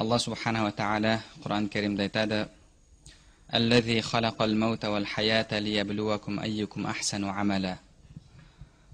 алла 0.00 0.16
субханала 0.16 0.72
тағала 0.72 1.18
құран 1.44 1.68
кәрімде 1.68 2.08
айтады 2.08 2.48
الذي 3.54 4.02
خلق 4.02 4.42
الموت 4.42 4.84
والحياة 4.84 5.58
ليبلوكم 5.58 6.40
أيكم 6.40 6.86
أحسن 6.86 7.24
عملا 7.24 7.76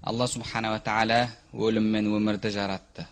алла 0.03 0.27
субханала 0.27 0.79
тағала 0.79 1.27
өлім 1.53 1.87
мен 1.91 2.05
өмірді 2.15 2.51
жаратты 2.53 3.05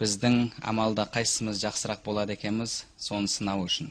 біздің 0.00 0.50
амалда 0.62 1.04
қайсымыз 1.12 1.58
жақсырақ 1.60 2.04
болады 2.04 2.36
екенбіз 2.38 2.84
соны 2.96 3.28
сынау 3.28 3.64
үшін 3.66 3.90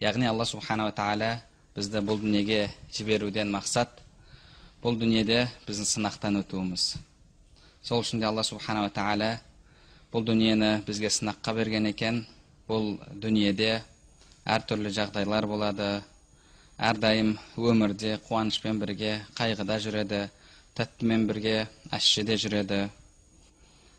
яғни 0.00 0.28
алла 0.28 0.44
субханала 0.44 0.92
тағала 0.92 1.30
бізді 1.76 2.02
бұл 2.08 2.20
дүниеге 2.20 2.70
жіберуден 2.92 3.52
мақсат 3.54 4.02
бұл 4.82 4.98
дүниеде 5.00 5.46
біздің 5.68 5.88
сынақтан 5.92 6.40
өтуіміз 6.42 6.84
сол 7.82 8.04
үшін 8.04 8.20
де 8.20 8.28
алла 8.28 8.44
субханала 8.44 8.90
тағала 8.90 9.36
бұл 10.11 10.25
дүниені 10.27 10.81
бізге 10.83 11.07
сынаққа 11.07 11.53
берген 11.55 11.87
екен. 11.87 12.25
Бұл 12.67 12.97
дүниеде 13.23 13.81
әртүрлі 14.43 14.91
жағдайлар 14.91 15.47
болады. 15.47 15.89
Әрдайым 16.81 17.35
өмірде 17.55 18.17
қуанышпен 18.27 18.79
бірге 18.81 19.19
қайғыда 19.37 19.77
жүреді 19.83 20.21
тәттімен 20.75 21.27
бірге 21.29 21.67
ащыде 21.91 22.35
жүреді. 22.41 22.87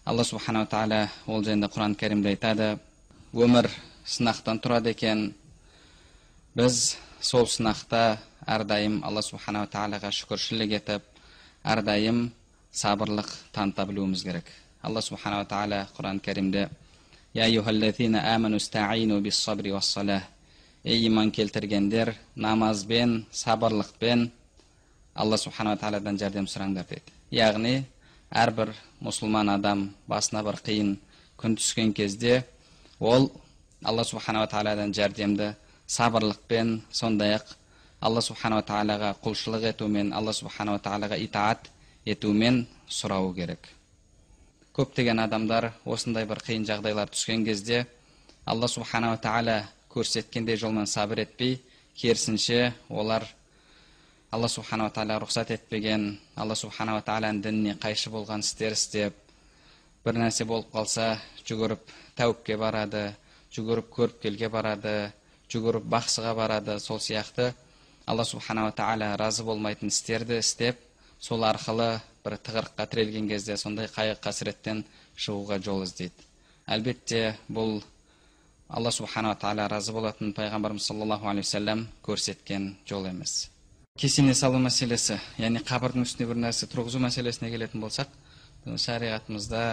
Алла 0.05 0.25
субханала 0.25 0.67
тағала 0.67 1.07
ол 1.27 1.45
жайында 1.47 1.71
құран 1.73 1.95
кәрімде 1.97 2.33
айтады. 2.35 2.75
Өмір 3.33 3.71
сынақтан 4.05 4.61
тұрады 4.61 4.93
екен. 4.93 5.31
Біз 6.59 6.97
сол 7.21 7.47
сынақта 7.47 8.19
әрдайым 8.45 9.01
алла 9.07 9.23
субханала 9.23 9.71
тағалаға 9.71 10.11
шүкіршілік 10.13 10.77
етіп 10.81 11.07
әрдайым 11.63 12.27
сабырлық 12.73 13.31
таныта 13.55 13.87
білуіміз 13.87 14.25
керек. 14.27 14.51
Алла 14.83 15.01
субханала 15.01 15.45
тағала 15.47 15.87
құран 15.97 16.21
кәрімде 16.21 16.69
ей 20.85 21.07
иман 21.07 21.31
келтіргендер 21.31 22.15
намазбен 22.35 23.27
сабырлықпен 23.31 24.31
алла 25.15 25.37
субханала 25.39 25.79
тағаладан 25.79 26.19
жәрдем 26.19 26.49
сұраңдар 26.51 26.89
дейді 26.91 27.13
яғни 27.31 27.85
әрбір 28.31 28.73
мұсылман 29.05 29.53
адам 29.55 29.85
басына 30.11 30.43
бір 30.43 30.59
қиын 30.67 30.97
күн 31.39 31.55
түскен 31.61 31.93
кезде 31.95 32.43
ол 32.99 33.31
алла 33.85 34.05
субханала 34.05 34.49
тағаладан 34.51 34.95
жәрдемді 34.97 35.53
сабырлықпен 35.87 36.81
сондай 36.91 37.37
ақ 37.37 37.55
алла 38.01 38.23
субханала 38.23 38.67
тағалаға 38.67 39.15
құлшылық 39.23 39.69
етумен 39.71 40.13
алла 40.13 40.35
субханала 40.35 40.83
тағалаға 40.83 41.21
итаат 41.23 41.71
етумен 42.05 42.67
сұрауы 42.91 43.35
керек 43.39 43.71
көптеген 44.77 45.21
адамдар 45.21 45.73
осындай 45.85 46.25
бір 46.29 46.41
қиын 46.47 46.65
жағдайлар 46.69 47.11
түскен 47.13 47.45
кезде 47.45 47.85
алла 48.47 48.69
субханала 48.69 49.19
тағала 49.21 49.57
көрсеткендей 49.93 50.57
жолмен 50.57 50.87
сабыр 50.87 51.27
етпей 51.27 51.59
керісінше 51.97 52.73
олар 52.89 53.27
алла 54.33 54.49
субханала 54.49 54.91
тағала 54.97 55.19
рұқсат 55.27 55.53
етпеген 55.53 56.07
алла 56.37 56.57
субханала 56.57 57.03
тағаланың 57.05 57.43
дініне 57.45 57.75
қайшы 57.83 58.11
болған 58.15 58.41
істер 58.41 58.73
істеп 58.73 59.19
бір 60.07 60.21
нәрсе 60.23 60.47
болып 60.49 60.73
қалса 60.73 61.19
жүгіріп 61.45 61.93
тәуіпке 62.17 62.57
барады 62.57 63.03
жүгіріп 63.53 63.91
көріпкелге 63.93 64.49
барады 64.49 64.95
жүгіріп 65.53 65.85
бақсыға 65.93 66.33
барады 66.39 66.79
сол 66.81 66.97
сияқты 66.97 67.53
алла 68.07 68.25
субханала 68.25 68.73
тағала 68.73 69.13
разы 69.21 69.45
болмайтын 69.45 69.93
істерді 69.93 70.41
істеп 70.41 70.81
сол 71.21 71.45
арқылы 71.45 72.01
бір 72.25 72.37
тығырыққа 72.47 72.87
тірелген 72.91 73.29
кезде 73.29 73.57
сондай 73.57 73.89
қайғы 73.91 74.19
қасіреттен 74.23 74.85
шығуға 75.19 75.59
жол 75.63 75.83
іздейді. 75.87 76.29
Әлбетте 76.71 77.23
бұл 77.51 77.81
алла 78.69 78.93
субханала 78.95 79.37
тағала 79.37 79.69
разы 79.69 79.93
болатын 79.93 80.33
пайғамбарымыз 80.37 80.87
саллаллаху 80.87 81.27
алейхи 81.29 81.49
уассалам 81.49 81.89
көрсеткен 82.07 82.77
жол 82.89 83.09
емес. 83.11 83.51
Кесене 83.99 84.35
салу 84.35 84.61
мәселесі 84.63 85.19
яғни 85.37 85.61
қабірдің 85.67 86.07
үстіне 86.07 86.29
бір 86.31 86.39
нәрсе 86.47 86.69
тұрғызу 86.71 87.03
мәселесіне 87.03 87.51
келетін 87.53 87.83
болсақ 87.83 88.15
шариғатымызда 88.65 89.65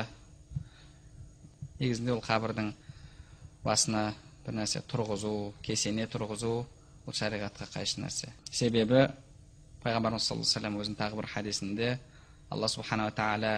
негізінде 1.80 2.16
ол 2.18 2.24
қабірдің 2.26 2.74
басына 3.64 4.10
бір 4.46 4.58
нәрсе 4.60 4.82
тұрғызу 4.90 5.54
кесене 5.64 6.10
тұрғызу 6.12 6.54
бұл 7.06 7.16
шариғатқа 7.16 7.70
қайшы 7.78 8.02
нәрсе. 8.04 8.34
Себебі 8.52 9.06
пайғамбарымыз 9.86 10.26
саллаллаху 10.28 10.60
алейхи 10.60 10.84
өзінің 10.84 11.00
тағы 11.00 11.22
бір 11.22 11.30
хадисінде 11.38 11.94
алла 12.50 12.68
субханала 12.68 13.12
тағала 13.16 13.54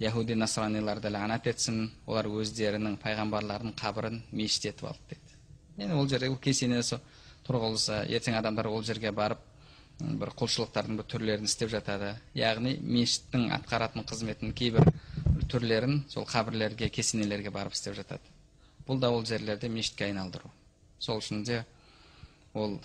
яхуди 0.00 0.34
насраниларды 0.34 1.12
ләнат 1.12 1.46
етсін 1.50 1.86
олар 2.06 2.28
өздерінің 2.28 2.98
пайғамбарларының 3.02 3.76
қабірін 3.78 4.22
мешіт 4.32 4.72
етіп 4.72 4.90
алды 4.92 5.14
дейді 5.14 5.84
енді 5.84 6.00
ол 6.00 6.08
жерде 6.08 6.30
кесене 6.40 6.82
тұрғызылса 7.46 8.04
ертең 8.06 8.36
адамдар 8.38 8.68
ол 8.70 8.84
жерге 8.86 9.10
барып 9.12 9.40
бір 10.00 10.32
құлшылықтардың 10.38 10.98
бір 10.98 11.06
түрлерін 11.10 11.46
істеп 11.46 11.70
жатады. 11.72 12.12
Яғни 12.34 12.76
мешіттің 12.82 13.50
атқаратын 13.58 14.06
қызметінің 14.08 14.54
кейбір 14.58 14.88
түрлерін 15.50 16.02
сол 16.10 16.26
қабірлерге 16.28 16.88
кесенелерге 16.90 17.52
барып 17.54 17.76
істеп 17.76 17.96
жатады. 17.98 18.22
Бұл 18.86 19.00
да 19.00 19.12
ол 19.12 19.24
жерлерде 19.26 19.68
мешітке 19.68 20.08
айналдыру. 20.08 20.50
Сол 20.98 21.20
үшін 21.22 21.44
де 21.46 21.64
ол 22.54 22.80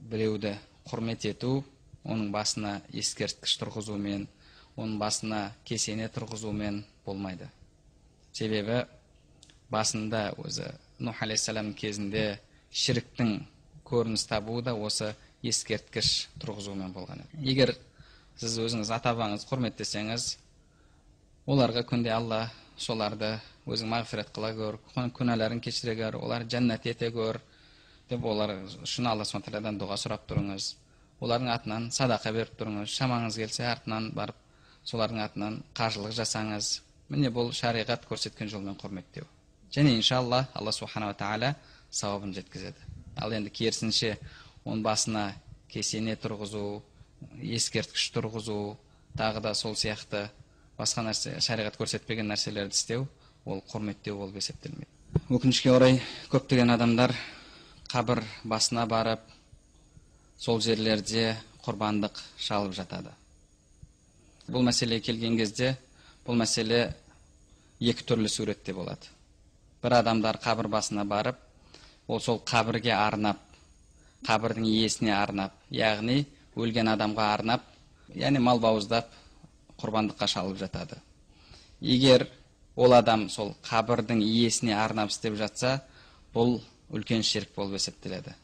біреуді 0.00 0.56
құрмет 0.86 1.26
ету 1.30 1.64
оның 2.04 2.30
басына 2.34 2.80
ескерткіш 2.96 3.56
тұрғызумен 3.60 4.26
оның 4.76 4.98
басына 5.00 5.40
кесене 5.64 6.08
тұрғызумен 6.14 6.82
болмайды. 7.04 7.48
Себебі 8.32 8.84
басында 9.70 10.30
өзі 10.40 10.70
нұх 11.00 11.20
алейхисаламның 11.24 11.74
кезінде 11.76 12.24
шіріктің 12.70 13.34
көрініс 13.88 14.26
табуы 14.30 14.62
да 14.62 14.74
осы 14.74 15.12
ескерткіш 15.42 16.28
тұрғызумен 16.40 16.94
болған 16.94 17.24
еді. 17.24 17.42
Егер 17.50 17.74
сіз 18.40 18.58
өзіңіз 18.64 18.92
ата 18.94 19.12
бабаңызды 19.16 19.50
құрметтесеңіз 19.50 20.26
оларға 21.50 21.84
күнде 21.88 22.12
алла 22.14 22.44
соларды 22.80 23.34
өзің 23.68 23.90
мағфират 23.92 24.30
қыла 24.34 24.52
көр 24.56 24.78
күнәларың 25.16 25.60
кешіре 25.64 25.96
көр 25.98 26.20
олар 26.20 26.46
жәннат 26.48 26.86
ете 26.88 27.10
көр 27.12 27.40
деп 28.10 28.24
олар 28.24 28.54
үшін 28.84 29.10
алла 29.10 29.26
субхан 29.26 29.44
тағаладан 29.46 29.80
дұға 29.80 29.98
сұрап 30.00 30.24
тұрыңыз. 30.30 30.74
Олардың 31.20 31.50
атынан 31.54 31.88
садақа 31.94 32.32
беріп 32.34 32.54
тұрыңыз 32.60 32.94
шамаңыз 32.96 33.36
келсе 33.40 33.66
артынан 33.68 34.10
барып 34.16 34.36
солардың 34.88 35.20
атынан 35.24 35.58
қажылық 35.76 36.14
жасаңыз. 36.16 36.80
Міне 37.10 37.30
бұл 37.34 37.50
шариғат 37.52 38.06
көрсеткен 38.08 38.48
жолмен 38.48 38.76
құрметтеу. 38.80 39.26
Және 39.74 39.96
иншалла 39.98 40.46
алла 40.54 40.72
субханала 40.72 41.14
тағала 41.14 41.54
сауабын 41.90 42.32
жеткізеді. 42.34 42.78
Ал 43.18 43.32
енді 43.34 43.50
керісінше 43.50 44.16
оның 44.64 44.82
басына 44.86 45.24
кесене 45.70 46.16
тұрғызу 46.16 46.80
ескерткіш 47.42 48.10
тұрғызу 48.14 48.76
тағы 49.18 49.42
да 49.44 49.54
сол 49.54 49.74
сияқты 49.74 50.28
басқа 50.78 51.04
нәрсе 51.04 51.36
шариғат 51.42 51.76
көрсетпеген 51.80 52.30
нәрселерді 52.30 52.78
істеу 52.78 53.06
ол 53.44 53.60
құрметтеу 53.72 54.16
болып 54.16 54.40
есептелмейді. 54.40 54.88
Өкінішке 55.30 55.72
орай 55.74 56.00
көптеген 56.30 56.72
адамдар 56.74 57.14
қабір 57.90 58.22
басына 58.44 58.86
барып 58.86 59.20
сол 60.40 60.60
жерлерде 60.64 61.36
құрбандық 61.60 62.16
шалып 62.40 62.72
жатады. 62.72 63.12
Бұл 64.48 64.64
мәселеге 64.64 65.04
келген 65.10 65.36
кезде 65.36 65.74
бұл 66.24 66.38
мәселе 66.40 66.94
екі 67.80 68.06
түрлі 68.08 68.28
суретте 68.32 68.72
болады. 68.72 69.12
Бір 69.82 69.98
адамдар 70.00 70.40
қабір 70.40 70.70
басына 70.72 71.04
барып 71.04 71.36
ол 72.08 72.20
сол 72.24 72.40
қабірге 72.40 72.94
арнап 72.96 73.38
қабірдің 74.24 74.66
иесіне 74.68 75.12
арнап 75.16 75.52
яғни 75.70 76.24
өлген 76.56 76.88
адамға 76.92 77.30
арнап 77.34 77.68
яғни 78.16 78.40
мал 78.40 78.60
бауыздап 78.60 79.12
құрбандыққа 79.80 80.26
шалып 80.28 80.58
жатады. 80.60 80.96
Егер 81.80 82.26
ол 82.76 82.96
адам 82.96 83.28
сол 83.28 83.54
қабірдің 83.68 84.24
иесіне 84.24 84.76
арнап 84.76 85.12
істеп 85.12 85.36
жатса 85.36 85.82
бұл 86.34 86.62
үлкен 86.92 87.22
ширк 87.22 87.54
болып 87.56 87.76
есептеледі. 87.76 88.34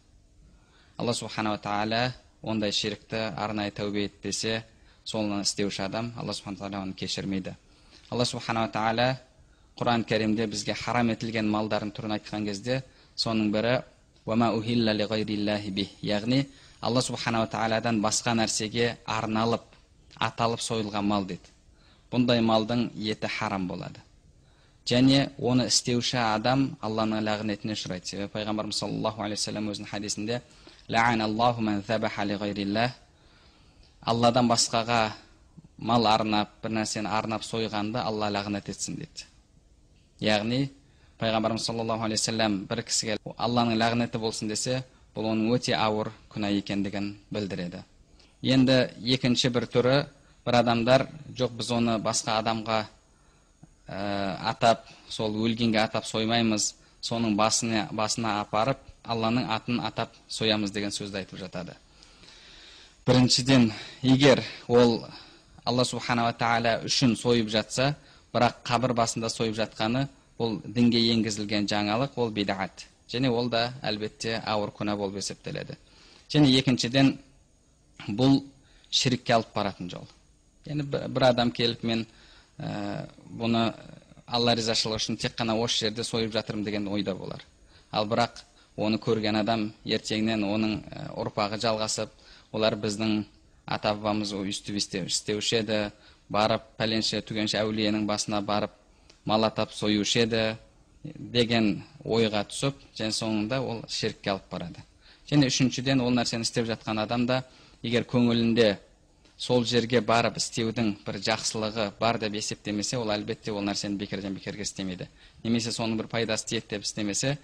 Алла 0.98 1.12
субханала 1.14 1.58
тағала 1.58 2.12
ондай 2.43 2.72
ширкті 2.72 3.32
арнайы 3.37 3.70
тәубе 3.70 4.06
етпесе 4.06 4.64
соны 5.04 5.43
істеуші 5.43 5.82
адам 5.87 6.12
алла 6.16 6.32
субхан 6.32 6.56
тағала 6.56 6.82
оны 6.82 6.94
кешірмейді. 6.94 7.54
Алла 8.10 8.25
субханала 8.25 8.70
тағала 8.72 9.16
құран 9.78 10.04
кәрімде 10.08 10.46
бізге 10.46 10.75
харам 10.75 11.10
етілген 11.12 11.48
малдардың 11.50 11.93
түрін 11.96 12.16
айтқан 12.16 12.46
кезде 12.48 12.82
соның 13.16 13.52
бірі 13.52 13.81
яғни 16.02 16.46
алла 16.81 17.02
субханала 17.02 17.46
тағаладан 17.46 18.00
басқа 18.02 18.34
нәрсеге 18.34 18.96
арналып 19.06 19.62
аталып 20.16 20.60
сойылған 20.60 21.04
мал 21.04 21.25
дейді. 21.25 21.52
Бұндай 22.10 22.40
малдың 22.40 22.90
еті 22.94 23.28
харам 23.28 23.69
болады. 23.69 24.00
Және 24.87 25.31
оны 25.38 25.66
істеуші 25.66 26.16
адам 26.22 26.76
алланың 26.81 27.25
лағнетіне 27.26 27.75
ұшырайды. 27.75 28.06
Себебі 28.06 28.32
пайғамбарымыз 28.37 28.78
саллаллаху 28.78 29.22
алейхи 29.22 29.40
вассалам 29.40 29.70
өзінің 29.72 29.90
хадисінде 29.90 30.40
алладан 34.06 34.49
басқаға 34.49 35.00
мал 35.79 36.06
арнап 36.06 36.53
бір 36.62 36.77
нәрсені 36.79 37.11
арнап 37.11 37.43
сойғанды 37.44 37.99
алла 37.99 38.31
лағнат 38.31 38.69
етсін 38.71 39.00
дейді 39.00 39.27
яғни 40.23 40.69
пайғамбарымыз 41.21 41.67
саллаллаху 41.67 42.06
алейхи 42.06 42.23
вассалам 42.23 42.59
бір 42.71 42.83
кісіге 42.87 43.19
алланың 43.37 43.81
лағнеті 43.81 44.21
болсын 44.23 44.49
десе 44.49 44.83
бұл 45.17 45.31
оның 45.33 45.53
өте 45.56 45.75
ауыр 45.75 46.12
күнә 46.33 46.53
екендігін 46.61 47.15
білдіреді 47.35 47.82
енді 48.43 48.79
екінші 49.17 49.50
бір 49.50 49.67
түрі 49.73 49.97
бір 50.47 50.61
адамдар 50.61 51.09
жоқ 51.37 51.56
біз 51.59 51.71
оны 51.73 51.99
басқа 51.99 52.39
адамға 52.41 52.81
ә, 53.89 53.99
атап 54.53 54.87
сол 55.09 55.35
өлгенге 55.35 55.81
атап 55.82 56.06
соймаймыз 56.06 56.75
соның 57.03 57.37
басына, 57.37 57.89
басына 57.93 58.41
апарып 58.41 58.79
алланың 59.08 59.49
атын 59.50 59.81
атап 59.81 60.14
соямыз 60.29 60.70
деген 60.70 60.91
сөзді 60.91 61.23
айтып 61.23 61.38
жатады. 61.38 61.76
Біріншіден 63.06 63.73
егер 64.03 64.43
ол 64.69 65.06
алла 65.64 65.85
субханала 65.85 66.32
тағала 66.32 66.81
үшін 66.87 67.17
сойып 67.17 67.49
жатса 67.50 67.94
бірақ 68.35 68.61
қабір 68.67 68.94
басында 68.99 69.31
сойып 69.31 69.56
жатқаны 69.58 70.06
бұл 70.38 70.58
дінге 70.64 71.00
енгізілген 71.12 71.69
жаңалық 71.70 72.19
ол 72.20 72.31
бидағат 72.35 72.87
және 73.11 73.31
ол 73.31 73.49
да 73.49 73.73
әлбетте 73.82 74.41
ауыр 74.44 74.73
күнә 74.75 74.97
болып 74.99 75.20
есептеледі. 75.23 75.76
Және 76.31 76.50
екіншіден 76.58 77.14
бұл 78.08 78.41
шірікке 78.91 79.37
алып 79.37 79.55
баратын 79.55 79.91
жол. 79.91 80.06
Яғни 80.67 80.87
бір 80.91 81.29
адам 81.31 81.53
келіп 81.55 81.85
мен 81.87 82.05
ә, 82.58 83.06
бұны 83.31 83.69
алла 84.26 84.55
ризашылығы 84.58 85.00
үшін 85.00 85.20
тек 85.23 85.37
қана 85.38 85.55
осы 85.62 85.87
жерде 85.87 86.05
сойып 86.05 86.35
жатырмын 86.35 86.64
деген 86.67 86.88
ойда 86.88 87.14
болар. 87.14 87.44
Ал 87.93 88.06
бірақ 88.11 88.43
оны 88.76 88.99
көрген 89.00 89.40
адам 89.40 89.70
ертеңнен 89.84 90.44
оның 90.44 90.76
ұрпағы 91.17 91.58
жалғасып 91.62 92.12
олар 92.52 92.76
біздің 92.76 93.25
ата 93.67 93.94
бабамыз 93.94 94.32
өйстіп 94.37 94.76
істеуші 94.78 95.61
еді 95.62 95.81
барып 96.28 96.69
пәленше 96.78 97.23
түгенше 97.25 97.58
әулиенің 97.62 98.06
басына 98.06 98.43
барып 98.43 98.73
мал 99.25 99.44
атап 99.44 99.73
союшы 99.73 100.23
еді 100.25 100.43
деген 101.05 101.82
ойға 102.05 102.44
түсіп 102.50 102.78
және 102.99 103.14
соңында 103.14 103.61
ол 103.62 103.82
ширкке 103.88 104.31
алып 104.31 104.50
барады. 104.50 104.82
Және 105.31 105.49
үшіншіден 105.50 106.02
ол 106.02 106.12
нәрсені 106.14 106.46
істеп 106.46 106.67
жатқан 106.69 107.00
адам 107.02 107.26
да 107.26 107.43
егер 107.82 108.06
көңілінде 108.06 108.76
сол 109.37 109.64
жерге 109.64 110.00
барып 110.00 110.38
істеудің 110.40 110.94
бір 111.06 111.19
жақсылығы 111.26 111.90
бар 112.00 112.19
деп 112.19 112.34
есептемесе 112.38 112.99
ол 112.99 113.11
әлбетте 113.11 113.52
ол 113.52 113.64
нәрсені 113.67 113.99
бекерден 113.99 114.34
бекерге 114.34 114.62
істемейді. 114.62 115.08
Немесе 115.44 115.72
соның 115.75 115.99
бір 115.99 116.08
пайдасы 116.11 116.46
тиеді 116.46 116.76
деп 116.76 116.87
істемесе 116.87 117.37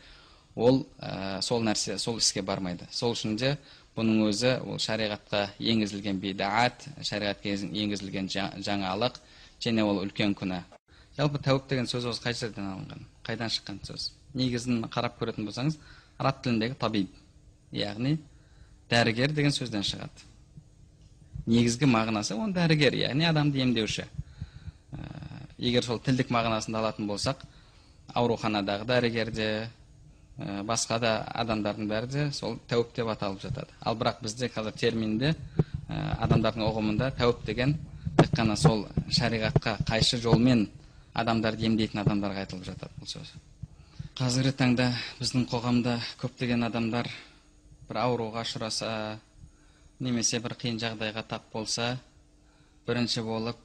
ол 0.54 0.86
ә, 1.00 1.40
сол 1.42 1.62
нәрсе 1.62 1.98
сол 1.98 2.18
іске 2.18 2.42
бармайды. 2.42 2.86
Сол 2.90 3.14
үшін 3.16 3.36
де 3.36 3.56
бұның 3.96 4.26
өзі 4.28 4.52
ол 4.66 4.78
шариғатқа 4.80 5.46
енгізілген 5.58 6.20
бидаат 6.20 6.86
шариғатқа 7.00 7.56
енгізілген 7.68 8.28
жаңалық 8.32 9.18
және 9.60 9.84
ол 9.84 10.02
үлкен 10.04 10.34
күнә. 10.34 10.62
Жалпы 11.16 11.40
тәуіп 11.44 11.68
деген 11.68 11.88
сөз 11.88 12.06
осы 12.08 12.22
қай 12.24 12.34
жерден 12.34 12.68
алынған? 12.70 13.04
Қайдан 13.24 13.52
шыққан 13.52 13.80
сөз? 13.84 14.10
Негізін 14.34 14.86
қарап 14.92 15.18
көретін 15.20 15.44
болсаңыз 15.48 15.76
араб 16.18 16.40
тіліндегі 16.44 16.78
табиб 16.80 17.10
яғни 17.72 18.16
дәрігер 18.90 19.32
деген 19.36 19.52
сөзден 19.52 19.84
шығады. 19.84 20.24
Негізгі 21.46 21.88
мағынасы 21.90 22.36
ол 22.36 22.52
дәрігер 22.54 22.96
яғни 22.96 23.28
адамды 23.28 23.60
емдеуші. 23.60 24.06
Ә, 24.92 25.00
егер 25.58 25.84
сол 25.84 26.00
тілдік 26.00 26.32
мағынасында 26.32 26.80
алатын 26.80 27.08
болсақ 27.08 27.44
ауруханадағы 28.14 28.88
дәрігер 28.88 29.32
де 29.32 29.48
басқа 30.38 30.98
да 31.00 31.12
адамдардың 31.42 31.88
бәрі 31.88 32.08
де 32.10 32.26
сол 32.32 32.58
тәуіп 32.68 32.94
деп 32.96 33.08
аталып 33.12 33.40
жатады. 33.42 33.72
Ал 33.80 33.96
бірақ 33.96 34.22
бізде 34.22 34.48
қазір 34.48 34.72
терминде 34.78 35.34
ә, 35.88 36.24
адамдардың 36.24 36.64
ұғымында 36.66 37.10
тәуіп 37.18 37.44
деген 37.46 37.76
тек 38.18 38.32
қана 38.36 38.56
сол 38.56 38.86
шариғатқа 39.10 39.76
қайшы 39.88 40.18
жолмен 40.22 40.68
адамдарды 41.14 41.66
емдейтін 41.68 42.00
адамдарға 42.02 42.46
айтылып 42.46 42.64
жатады 42.64 42.92
бұл 43.00 43.10
сөз. 43.12 43.34
Қазіргі 44.16 44.54
таңда 44.56 44.88
біздің 45.20 45.46
қоғамда 45.50 45.98
көптеген 46.20 46.64
адамдар 46.66 47.10
бір 47.88 48.00
ауруға 48.02 48.46
ұшыраса 48.46 49.18
немесе 50.00 50.40
бір 50.40 50.56
қиын 50.60 50.80
жағдайға 50.80 51.26
тап 51.28 51.50
болса 51.52 51.96
бірінші 52.86 53.22
болып 53.26 53.60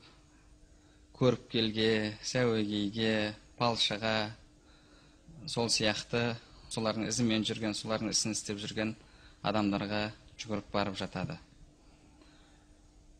көріпкелге 1.17 2.13
сәуегейге 2.21 3.33
балшыға 3.57 4.17
сол 5.47 5.71
сияқты 5.73 6.35
солардың 6.73 7.07
ізімен 7.09 7.45
жүрген 7.47 7.75
солардың 7.77 8.11
ісін 8.13 8.35
істеп 8.35 8.59
жүрген 8.61 8.95
адамдарға 9.43 10.01
жүгіріп 10.39 10.71
барып 10.73 10.97
жатады. 10.99 11.37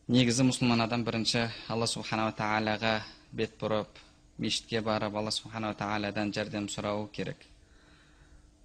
Негізі 0.08 0.46
мұсылман 0.48 0.84
адам 0.84 1.04
бірінші 1.04 1.46
алла 1.68 1.86
субханала 1.86 2.32
тағалаға 2.36 2.94
бет 3.32 3.58
бұрып 3.60 4.00
мешітке 4.38 4.80
барып 4.80 5.16
алла 5.20 5.32
субханала 5.34 5.76
тағаладан 5.76 6.32
жәрдем 6.32 6.68
сұрауы 6.72 7.10
керек. 7.12 7.42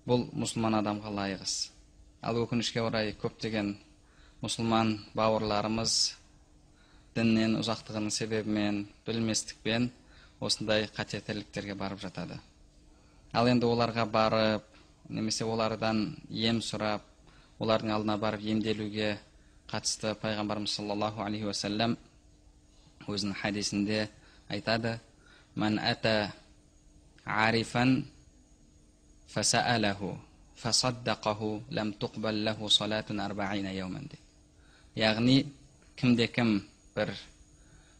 Бұл 0.07 0.29
мұсылман 0.31 0.79
адамға 0.79 1.11
лайық 1.17 1.43
іс 1.43 1.55
ал 2.23 2.39
өкінішке 2.39 2.79
орай 2.79 3.11
көптеген 3.19 3.73
мұсылман 4.43 4.97
бауырларымыз 5.15 5.93
діннен 7.15 7.57
ұзақтығының 7.59 8.11
себебімен 8.15 8.83
білместікпен 9.07 9.89
осындай 10.39 10.87
қатетерліктерге 10.95 11.75
барып 11.75 11.99
жатады. 12.03 12.39
Ал 13.33 13.47
енді 13.51 13.67
оларға 13.67 14.05
барып 14.09 14.72
немесе 15.09 15.45
олардан 15.45 16.17
ем 16.29 16.59
сұрап 16.61 17.01
олардың 17.59 17.93
алдына 17.95 18.17
барып 18.17 18.41
емделуге 18.41 19.17
қатысты 19.71 20.15
пайғамбарымыз 20.21 20.75
саллаллаху 20.79 21.23
алейхи 21.23 21.47
уассалам 21.47 21.97
өзінің 23.07 23.39
хадисінде 23.41 24.09
айтады 24.49 24.99
Ман 25.55 25.77
ата 25.79 26.33
арифан 27.25 28.05
фасаалаху 29.27 30.17
фасаддақаху 30.55 31.63
туқбал 31.99 32.43
лаху 32.43 32.69
салатун 32.69 33.19
арбаина 33.19 33.69
яғни 34.95 35.45
кімде 35.95 36.27
кім 36.27 36.63
бір 36.95 37.13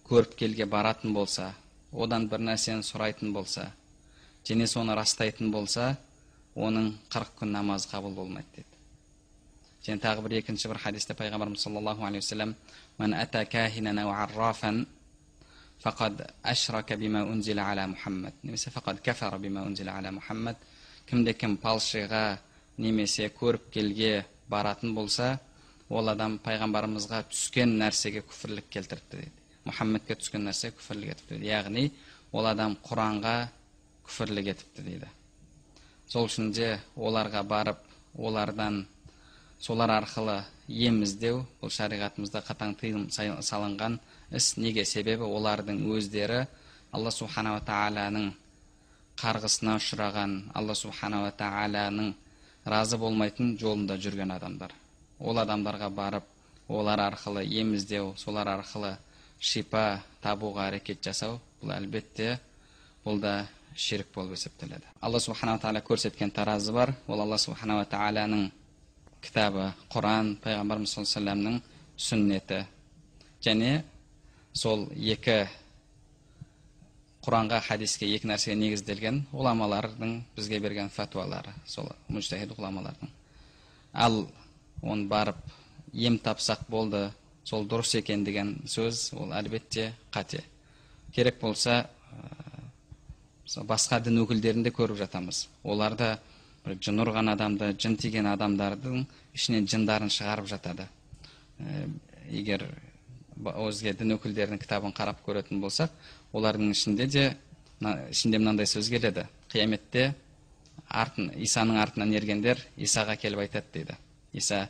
көріпкелге 0.10 0.66
баратын 0.66 1.14
болса 1.14 1.54
одан 1.92 2.28
бір 2.30 2.40
нәрсені 2.40 2.86
сұрайтын 2.86 3.34
болса 3.34 3.72
және 4.46 4.68
соны 4.68 4.96
растайтын 4.96 5.52
болса 5.52 5.98
оның 6.56 6.94
қырық 7.14 7.34
күн 7.40 7.52
намазы 7.52 7.90
қабыл 7.90 8.14
болмайды 8.16 8.48
деді. 8.56 8.66
Және 9.86 10.00
тағы 10.02 10.24
бір 10.24 10.38
екінші 10.40 10.70
бір 10.72 10.78
хадисте 10.84 11.14
пайғамбарымыз 11.18 11.66
саллаллаху 11.66 12.06
алейхи 12.06 12.24
уассалам 12.24 12.56
немесе 18.44 18.72
кімде 21.10 21.34
кім 21.36 21.58
палшыға 21.60 22.38
немесе 22.78 23.28
көріпкелге 23.36 24.24
баратын 24.50 24.94
болса 24.96 25.40
ол 25.90 26.10
адам 26.10 26.38
пайғамбарымызға 26.46 27.24
түскен 27.32 27.76
нәрсеге 27.82 28.24
күфірлік 28.30 28.70
келтіріпті 28.72 29.20
дейді 29.20 29.44
мұхаммедке 29.68 30.18
түскен 30.22 30.48
нәрсе 30.48 30.72
күфірлік 30.78 31.12
етіпті 31.14 31.42
яғни 31.48 31.90
ол 32.32 32.48
адам 32.48 32.78
құранға 32.88 33.36
күфірлік 34.08 34.54
етіпті 34.56 34.88
дейді 34.88 35.12
сол 36.08 36.28
үшін 36.30 36.52
де 36.54 36.80
оларға 36.96 37.44
барып 37.48 37.80
олардан 38.18 38.86
солар 39.60 39.90
арқылы 40.02 40.42
ем 40.68 41.02
іздеу 41.04 41.44
бұл 41.62 41.72
шариғатымызда 41.72 42.44
қатаң 42.48 42.76
тыйым 42.80 43.08
салынған 43.12 44.00
іс. 44.32 44.56
Неге? 44.58 44.86
Себебі 44.86 45.24
олардың 45.24 45.82
өздері 45.96 46.46
алла 46.92 47.12
субханала 47.12 47.62
тағаланың 47.68 48.32
қарғысына 49.20 49.78
ұшыраған 49.80 50.36
алла 50.54 50.76
субханала 50.76 51.32
тағаланың 51.38 52.14
разы 52.66 52.98
болмайтын 52.98 53.58
жолында 53.60 53.98
жүрген 53.98 54.32
адамдар. 54.36 54.72
Ол 55.20 55.38
адамдарға 55.40 55.90
барып 55.90 56.24
олар 56.68 57.00
арқылы 57.10 57.44
ем 57.44 57.74
іздеу 57.76 58.14
солар 58.18 58.48
арқылы 58.58 58.96
шипа 59.40 60.02
табуға 60.24 60.70
әрекет 60.72 61.04
жасау 61.04 61.40
бұл 61.62 61.74
әлбетте 61.76 62.38
бұл 63.06 63.20
да 63.20 63.34
ширк 63.76 64.14
болып 64.14 64.38
есептеледі 64.38 64.86
алла 65.02 65.20
субханала 65.20 65.60
тағала 65.60 65.82
көрсеткен 65.86 66.32
таразы 66.32 66.74
бар 66.74 66.94
ол 67.08 67.22
алла 67.22 67.38
субханала 67.38 67.86
тағаланың 67.86 68.52
кітабы 69.24 69.72
құран 69.94 70.36
пайғамбарымыз 70.44 70.94
саллаллаху 70.94 71.40
алейhi 71.40 71.62
сүннеті 71.98 72.64
және 73.46 73.84
сол 74.54 74.88
екі 74.94 75.48
құранға 77.24 77.62
хадиске 77.64 78.10
екі 78.16 78.28
нәрсеге 78.28 78.58
негізделген 78.60 79.24
ғұламалардың 79.32 80.16
бізге 80.36 80.60
берген 80.60 80.92
фәтуалары 80.92 81.54
сол 81.66 81.90
мужтахид 82.10 82.52
ғұламалардың 82.58 83.12
ал 83.94 84.26
оны 84.82 85.08
барып 85.08 85.40
ем 85.94 86.18
тапсақ 86.20 86.66
болды 86.70 87.06
сол 87.48 87.68
дұрыс 87.68 87.96
екен 88.00 88.24
деген 88.28 88.58
сөз 88.68 89.14
ол 89.16 89.32
әлбетте 89.36 89.94
қате 90.12 90.44
керек 91.16 91.40
болса 91.40 91.86
басқа 93.46 94.00
дін 94.04 94.24
өкілдерін 94.24 94.64
де 94.64 94.72
көріп 94.72 94.98
жатамыз. 94.98 95.48
Оларда 95.64 96.20
бір 96.66 96.78
жын 96.80 97.04
ұрған 97.04 97.32
адамды 97.34 97.74
жын 97.80 97.98
тиген 98.00 98.28
адамдардың 98.32 99.06
ішінен 99.36 99.68
жындарын 99.68 100.12
шығарып 100.14 100.48
жатады. 100.48 100.88
Егер 102.32 102.66
өзге 103.44 103.94
дін 104.00 104.16
өкілдерінің 104.18 104.62
кітабын 104.62 104.94
қарап 104.96 105.24
көретін 105.26 105.60
болсақ 105.62 105.92
олардың 106.34 106.72
ішінде 106.72 107.08
де 107.08 107.26
ішінде 108.12 108.40
мынандай 108.40 108.66
сөз 108.70 108.90
келеді. 108.90 109.28
Қияметте 109.52 110.14
артын 110.88 111.32
исаның 111.36 111.82
артынан 111.82 112.14
ергендер 112.14 112.62
исаға 112.78 113.18
келіп 113.20 113.44
айтады 113.44 113.68
дейді. 113.74 113.98
Иса 114.34 114.70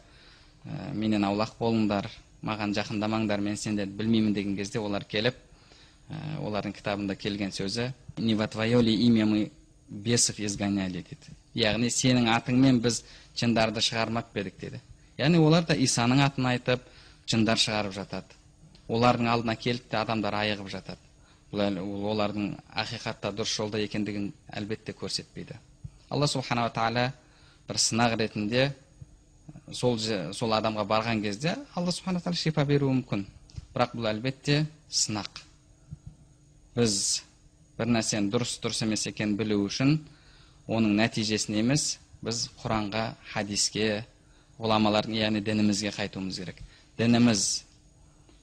ә, 0.66 0.94
менен 0.94 1.24
аулақ 1.24 1.56
болыңдар 1.60 2.10
маған 2.44 2.74
жақындамаңдар 2.76 3.42
мен 3.42 3.58
сендерді 3.58 3.96
білмеймін 4.00 4.34
деген 4.34 4.56
кезде 4.58 4.80
олар 4.80 5.06
келіп 5.06 5.36
ә, 5.36 6.40
олардың 6.42 6.74
кітабында 6.76 7.16
келген 7.16 7.52
сөзі 7.52 7.92
не 8.18 8.36
во 8.36 8.48
твое 8.48 8.82
ли 8.82 8.94
имя 9.08 9.26
мы 9.26 9.52
бесов 9.90 10.40
изгоняли 10.40 11.04
дейді 11.04 11.38
яғни 11.54 11.90
сенің 11.90 12.30
атыңмен 12.38 12.80
біз 12.82 13.04
жындарды 13.38 13.82
шығармап 13.82 14.34
па 14.34 14.40
едік 14.40 14.60
дейді 14.60 14.82
яғни 15.18 15.40
олар 15.40 15.66
да 15.66 15.76
исаның 15.76 16.24
атын 16.26 16.50
айтып 16.54 16.82
жындар 17.30 17.60
шығарып 17.60 17.94
жатады. 17.96 18.40
Олардың 18.92 19.30
алдына 19.32 19.56
келіп 19.56 19.90
те 19.90 19.98
адамдар 20.02 20.36
айығып 20.42 20.70
жатады. 20.72 21.00
Бұл 21.54 22.10
олардың 22.12 22.56
ақиқатта 22.84 23.32
дұрыс 23.32 23.54
жолда 23.56 23.80
екендігін 23.80 24.32
әлбетте 24.52 24.96
көрсетпейді. 24.98 25.56
Алла 26.10 26.28
субханала 26.28 26.72
тағала 26.74 27.12
бір 27.68 27.80
сынақ 27.80 28.18
ретінде 28.20 28.72
сол 29.72 30.00
сол 30.00 30.54
адамға 30.58 30.86
барған 30.90 31.22
кезде 31.24 31.56
алла 31.76 31.92
субхана 31.92 32.20
тағала 32.20 32.42
шипа 32.42 32.66
беруі 32.66 32.98
мүмкін. 33.00 33.26
Бірақ 33.74 33.96
бұл 33.96 34.10
әлбетте 34.12 34.66
сынақ. 34.90 35.44
Біз 36.76 37.24
бір 37.78 37.90
нәрсенің 37.96 38.30
дұрыс 38.34 38.58
дұрыс 38.64 38.84
емес 38.86 39.08
екенін 39.10 39.38
білу 39.40 39.60
үшін 39.66 39.98
оның 40.68 40.96
нәтижесін 41.00 41.60
емес 41.64 41.98
біз 42.24 42.46
құранға 42.62 43.06
хадиске 43.34 44.06
ғұламалардың 44.60 45.18
яғни 45.18 45.42
дінімізге 45.44 45.92
қайтуымыз 45.96 46.40
керек. 46.40 46.62
Дініміз 46.98 47.64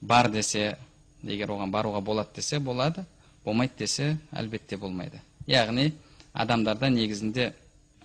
бар 0.01 0.31
десе 0.31 0.77
егер 1.23 1.55
оған 1.55 1.71
баруға 1.73 2.01
болады 2.05 2.35
десе 2.37 2.59
болады 2.59 3.05
болмайды 3.45 3.79
десе 3.79 4.17
әлбетте 4.33 4.77
болмайды. 4.77 5.21
Яғни 5.47 5.93
адамдарда 6.35 6.91
негізінде 6.91 7.53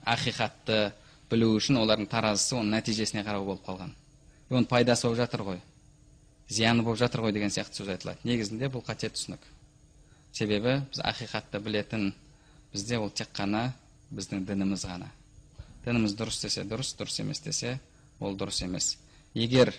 ақиқатты 0.06 0.92
білу 1.32 1.56
үшін 1.58 1.82
олардың 1.82 2.10
таразысы 2.10 2.56
оның 2.56 2.78
нәтижесіне 2.78 3.26
қарау 3.26 3.46
болып 3.46 3.66
қалған. 3.66 3.92
Оның 4.52 4.68
пайдасы 4.70 5.08
болып 5.08 5.24
жатыр 5.24 5.44
ғой. 5.44 5.60
Зияны 6.48 6.84
болып 6.84 7.00
жатыр 7.02 7.26
ғой 7.26 7.34
деген 7.34 7.50
сияқты 7.50 7.82
сөз 7.82 7.90
айтылады. 7.96 8.22
Негізінде 8.24 8.70
бұл 8.70 8.86
қате 8.86 9.10
түсінік. 9.10 9.42
Себебі 10.36 10.82
біз 10.92 11.00
ақиқатты 11.00 11.62
білетін 11.64 12.10
бізде 12.74 13.00
ол 13.00 13.10
тек 13.10 13.32
қана 13.34 13.70
біздің 14.12 14.44
дініміз 14.46 14.86
ғана. 14.86 15.08
Дініміз 15.86 16.16
дұрыс 16.20 16.42
десе 16.44 16.66
дұрыс 16.68 16.96
дұрыс 17.00 17.22
емес 17.24 17.40
десе 17.46 17.80
ол 18.20 18.36
дұрыс 18.36 18.64
емес. 18.66 18.98
Егер 19.34 19.72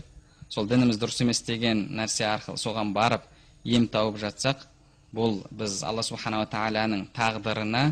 сол 0.48 0.68
дініміз 0.68 0.96
дұрыс 1.02 1.20
емес 1.25 1.42
деген 1.44 1.86
нәрсе 1.98 2.25
арқылы 2.30 2.60
соған 2.62 2.94
барып 2.96 3.28
ем 3.64 3.88
тауып 3.88 4.18
жатсақ 4.22 4.64
бұл 5.12 5.42
біз 5.50 5.82
алла 5.84 6.02
субханала 6.06 6.48
тағаланың 6.48 7.06
тағдырына 7.16 7.84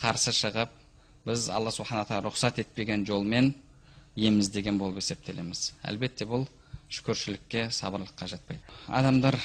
қарсы 0.00 0.32
шығып 0.32 0.72
біз 1.26 1.48
алла 1.50 1.72
субхана 1.74 2.06
тағала 2.08 2.30
рұқсат 2.30 2.60
етпеген 2.62 3.04
жолмен 3.06 3.52
ем 4.16 4.40
іздеген 4.40 4.78
болып 4.78 5.02
есептелеміз. 5.02 5.72
Әлбетте 5.84 6.24
бұл 6.24 6.46
шүкіршілікке 6.88 7.68
сабырлыққа 7.74 8.28
жатпайды. 8.30 8.62
Адамдар 8.88 9.36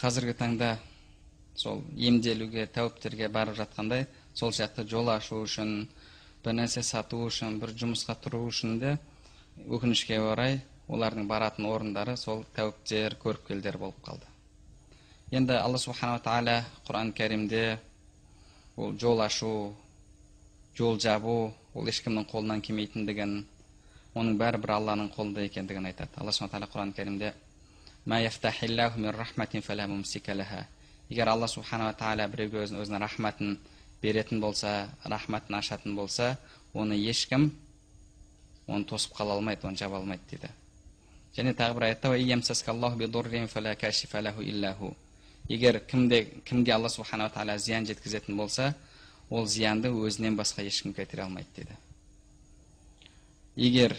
қазіргі 0.00 0.34
таңда 0.38 0.78
сол 1.54 1.82
емделуге 1.96 2.66
тәуіптерге 2.66 3.28
барып 3.28 3.56
жатқандай 3.58 4.06
сол 4.34 4.52
сияқты 4.52 4.86
жол 4.88 5.10
ашу 5.12 5.42
үшін 5.44 5.86
бір 6.44 6.56
нәрсе 6.58 6.82
сату 6.82 7.20
үшін 7.26 7.58
бір 7.60 7.74
жұмысқа 7.82 8.16
тұру 8.24 8.46
үшін 8.48 8.78
де 8.80 8.96
өкінішке 9.68 10.18
орай 10.20 10.60
олардың 10.88 11.28
баратын 11.28 11.68
орындары 11.68 12.16
сол 12.16 12.44
тәуіптер 12.56 13.16
көріпкелдер 13.22 13.78
болып 13.78 14.00
қалды. 14.04 14.26
Енді 15.32 15.56
алла 15.60 15.78
субханала 15.78 16.20
тағала 16.24 16.56
құран 16.88 17.12
кәрімде 17.16 17.78
ол 18.76 18.96
жол 18.98 19.20
ашу 19.20 19.74
жол 20.76 20.98
жабу 21.00 21.52
ол 21.74 21.88
ешкімнің 21.88 22.26
қолынан 22.32 22.60
келмейтіндігін 22.64 23.38
оның 24.14 24.36
бәрі 24.40 24.60
бір 24.60 24.74
алланың 24.76 25.12
қолында 25.14 25.44
екендігін 25.46 25.88
айтады. 25.88 26.10
Алла 26.16 26.32
субхан 26.32 26.50
тағала 26.52 26.72
құран 26.72 26.92
кәрімде 26.96 27.32
егер 31.12 31.28
алла 31.28 31.48
субханала 31.48 31.92
тағала 31.92 32.28
біреуге 32.32 32.64
өзінің 32.64 32.80
өзінің 32.86 33.00
рахматын 33.04 33.58
беретін 34.02 34.40
болса 34.40 34.88
рахматын 35.04 35.54
ашатын 35.60 35.96
болса 35.96 36.38
оны 36.72 36.96
ешкім 36.96 37.52
оны 38.66 38.84
тосып 38.88 39.12
қала 39.20 39.32
алмайды 39.36 39.66
оны 39.68 39.76
жаба 39.76 39.96
алмайды 40.00 40.22
дейді. 40.30 40.48
Және 41.36 41.54
тағы 41.54 41.74
бір 41.74 41.82
аятта 41.92 42.08
егер 45.48 45.80
кімде 45.80 46.24
кімге 46.44 46.72
алла 46.72 46.88
субханала 46.88 47.30
тағала 47.30 47.58
зиян 47.58 47.86
жеткізетін 47.86 48.36
болса 48.36 48.74
ол 49.30 49.46
зиянды 49.46 49.90
өзінен 49.90 50.36
басқа 50.38 50.64
ешкім 50.66 50.94
кетіре 50.94 51.24
алмайды 51.24 51.48
деді 51.56 51.76
егер 53.56 53.96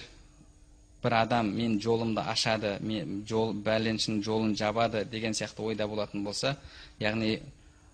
бір 1.03 1.13
адам 1.19 1.51
мен 1.55 1.79
жолымды 1.81 2.21
ашады 2.21 2.77
мен 2.81 3.25
жол 3.27 3.53
бәленшінің 3.53 4.23
жолын 4.23 4.55
жабады 4.55 5.03
деген 5.05 5.33
сияқты 5.33 5.61
ойда 5.61 5.87
болатын 5.87 6.23
болса 6.23 6.55
яғни 6.99 7.39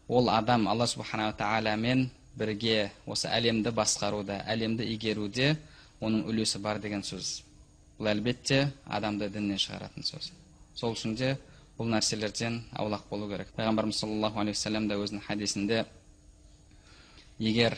ол 0.08 0.30
адам 0.30 0.68
алла 0.68 0.88
субханала 0.88 1.34
тағаламен 1.34 2.10
бірге 2.38 2.92
осы 3.06 3.28
әлемді 3.28 3.74
басқаруда 3.76 4.44
әлемді 4.48 4.86
игеруде 4.94 5.56
оның 6.02 6.26
үлесі 6.30 6.60
бар 6.64 6.80
деген 6.80 7.04
сөз. 7.04 7.42
Бұл 8.00 8.14
әлбетте 8.14 8.70
адамды 8.88 9.28
діннен 9.30 9.60
шығаратын 9.60 10.06
сөз. 10.08 10.32
Сол 10.76 10.96
үшін 10.96 11.16
де 11.20 11.34
бұл 11.78 11.90
нәрселерден 11.92 12.62
аулақ 12.80 13.10
болу 13.10 13.28
керек. 13.32 13.52
Пайғамбарымыз 13.58 14.00
саллаллаху 14.00 14.40
алейхи 14.40 14.58
уассалам 14.58 14.88
да 14.88 14.96
өзінің 15.00 15.26
хадисінде 15.28 15.86
егер 17.40 17.76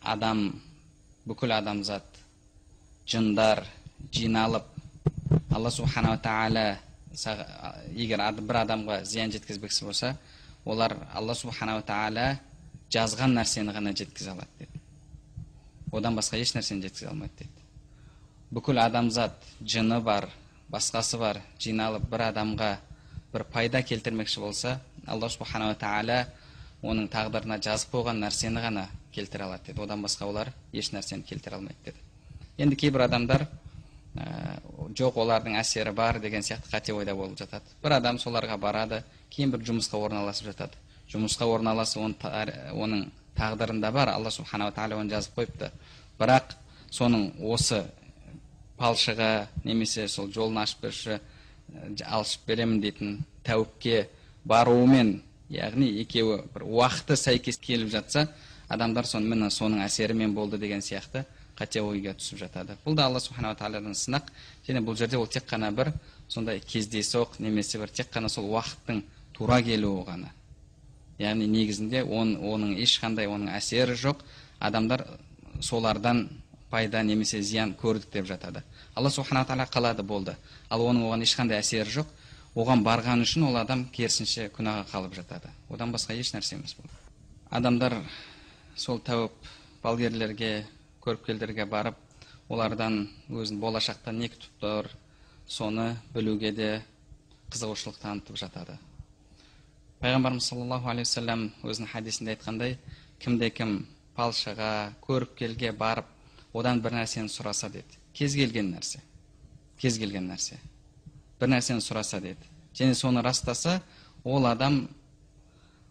адам 0.00 0.60
бүкіл 1.24 1.56
адамзат 1.56 2.04
жындар 3.06 3.64
жиналып 4.10 4.64
алла 5.50 5.70
субханала 5.70 6.18
тағала 6.18 6.78
егер 7.92 8.22
бір 8.40 8.62
адамға 8.64 9.02
зиян 9.04 9.32
жеткізбекші 9.32 9.84
болса 9.84 10.16
олар 10.64 10.96
алла 11.14 11.34
субханала 11.34 11.82
тағала 11.82 12.38
жазған 12.92 13.36
нәрсені 13.38 13.72
ғана 13.72 13.92
жеткізе 13.96 14.30
алады 14.32 14.48
деді. 14.58 14.80
Одан 15.92 16.16
басқа 16.16 16.38
еш 16.40 16.54
нәрсені 16.56 16.84
жеткізе 16.84 17.08
алмайды 17.08 17.44
деді. 17.44 17.64
Бүкіл 18.52 18.80
адамзат 18.82 19.36
жыны 19.60 20.00
бар 20.04 20.28
басқасы 20.72 21.18
бар 21.20 21.40
жиналып 21.60 22.04
бір 22.10 22.26
адамға 22.30 22.70
бір 23.32 23.44
пайда 23.52 23.82
келтірмекші 23.82 24.40
болса 24.40 24.78
алла 25.06 25.28
субханала 25.32 25.76
тағала 25.80 26.26
оның 26.82 27.08
тағдырына 27.12 27.60
жазып 27.62 27.94
қойған 27.94 28.20
нәрсені 28.24 28.60
ғана 28.60 28.86
келтіре 29.12 29.44
алады 29.44 29.70
деді. 29.70 29.82
Одан 29.82 30.04
басқа 30.04 30.28
олар 30.28 30.52
еш 30.72 30.92
нәрсені 30.92 31.24
келтіре 31.24 31.56
алмайды 31.56 31.78
деді. 31.84 31.98
Енді 32.58 32.76
кейбір 32.76 33.06
адамдар 33.06 33.46
жоқ 34.14 35.16
олардың 35.22 35.56
әсері 35.56 35.92
бар 35.96 36.18
деген 36.20 36.42
сияқты 36.44 36.70
қате 36.72 36.92
ойда 36.92 37.14
болып 37.16 37.38
жатады. 37.38 37.64
Бір 37.82 37.96
адам 37.96 38.18
соларға 38.18 38.58
барады 38.60 39.02
кейін 39.30 39.54
бір 39.54 39.64
жұмысқа 39.70 39.96
орналасып 39.96 40.50
жатады. 40.50 40.76
Жұмысқа 41.08 41.48
орналасу 41.48 42.00
оның, 42.04 43.08
тағдырында 43.36 43.92
бар. 43.92 44.12
Алла 44.12 44.30
субханала 44.30 44.72
тағала 44.72 45.00
оны 45.00 45.10
жазып 45.10 45.38
қойыпты. 45.38 45.70
Бірақ 46.20 46.54
соның 46.92 47.30
осы 47.40 47.84
палшыға 48.78 49.46
немесе 49.64 50.08
сол 50.08 50.28
жолын 50.32 50.62
ашып 50.62 50.82
беруші 50.84 51.18
алшып 52.04 52.46
беремін 52.46 52.80
дейтін 52.82 53.20
тәуіпке 53.46 54.08
баруымен 54.44 55.22
яғни 55.52 55.88
екеуі 56.02 56.42
бір 56.52 56.66
уақыты 56.66 57.16
сәйкес 57.16 57.58
келіп 57.62 57.88
жатса 57.92 58.26
адамдар 58.68 59.06
соны 59.06 59.28
міне 59.32 59.50
соның 59.50 59.84
әсерімен 59.86 60.34
болды 60.34 60.58
деген 60.58 60.80
сияқты. 60.80 61.24
Қате 61.62 61.80
ойға 61.80 62.16
түсіп 62.18 62.42
жатады 62.42 62.76
бұл 62.84 62.96
да 62.98 63.06
алла 63.06 63.20
субханала 63.22 63.56
тағаладан 63.56 63.94
сынақ 63.94 64.28
және 64.66 64.82
бұл 64.82 64.98
жерде 64.98 65.16
ол 65.16 65.26
тек 65.26 65.46
қана 65.48 65.70
бір 65.70 65.92
сондай 66.28 66.60
кездейсоқ 66.60 67.38
немесе 67.38 67.78
бір 67.78 67.94
тек 67.94 68.10
қана 68.12 68.28
сол 68.28 68.50
уақыттың 68.50 69.02
тура 69.32 69.62
келуі 69.62 70.04
ғана. 70.06 70.30
Яғни 71.18 71.46
негізінде 71.46 72.02
он, 72.02 72.36
оның 72.36 72.76
ешқандай 72.82 73.28
оның 73.30 73.52
әсері 73.56 73.94
жоқ. 73.98 74.22
Адамдар 74.58 75.04
солардан 75.60 76.28
пайда 76.70 77.02
немесе 77.02 77.42
зиян 77.42 77.74
көрдік 77.78 78.10
деп 78.12 78.26
жатады. 78.26 78.62
Алла 78.94 79.10
субханала 79.10 79.46
тағала 79.46 79.68
қалады 79.70 80.02
болды. 80.02 80.36
Ал 80.70 80.80
оның 80.80 81.06
оған 81.10 81.26
ешқандай 81.26 81.60
әсері 81.60 82.00
жоқ. 82.00 82.10
Оған 82.56 82.82
барған 82.84 83.22
үшін 83.24 83.46
ол 83.48 83.60
адам 83.60 83.86
керісінше 83.92 84.50
күнәға 84.56 84.88
қалып 84.92 85.14
жатады. 85.20 85.52
Одан 85.70 85.92
басқа 85.92 86.16
еш 86.16 86.34
нәрсе 86.34 86.58
емес 86.58 86.76
бұл 86.76 86.90
адамдар 87.52 87.98
сол 88.76 89.00
тәуіп 89.04 89.48
балгерлерге 89.82 90.64
көріпкелдерге 91.02 91.66
барып 91.66 91.98
олардан 92.48 93.08
өзін 93.30 93.60
болашақта 93.62 94.12
не 94.12 94.28
күтіп 94.32 94.62
тұр 94.62 94.88
соны 95.46 95.96
білуге 96.14 96.52
де 96.52 96.70
қызығушылық 97.52 97.98
танытып 98.02 98.38
жатады 98.40 98.78
пайғамбарымыз 100.02 100.48
саллаллаху 100.50 100.90
алейхи 100.90 101.08
уассалам 101.08 101.48
өзінің 101.62 101.90
хадисінде 101.92 102.36
айтқандай 102.36 102.76
кімде 103.22 103.50
кім 103.50 103.74
палшыға 104.16 104.92
көріпкелге 105.04 105.72
барып 105.78 106.08
одан 106.54 106.80
бір 106.84 106.98
нәрсені 107.00 107.30
сұраса 107.32 107.70
деді 107.72 108.00
кез 108.12 108.34
келген 108.36 108.72
нәрсе 108.74 109.00
кез 109.80 109.98
келген 109.98 110.26
нәрсе 110.30 110.58
бір 111.40 111.54
нәрсені 111.54 111.84
сұраса 111.84 112.20
деді 112.20 112.50
және 112.74 112.94
соны 112.94 113.22
растаса 113.22 113.80
ол 114.24 114.46
адам 114.46 114.88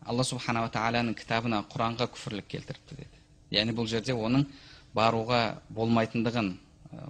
алла 0.06 0.24
субханала 0.24 0.70
тағаланың 0.74 1.16
кітабына 1.18 1.64
құранға 1.72 2.10
күфірлік 2.14 2.48
келтіріпті 2.52 3.00
деді 3.00 3.24
яғни 3.58 3.76
бұл 3.78 3.90
жерде 3.90 4.14
оның 4.14 4.46
баруға 4.96 5.42
болмайтындығын 5.70 6.52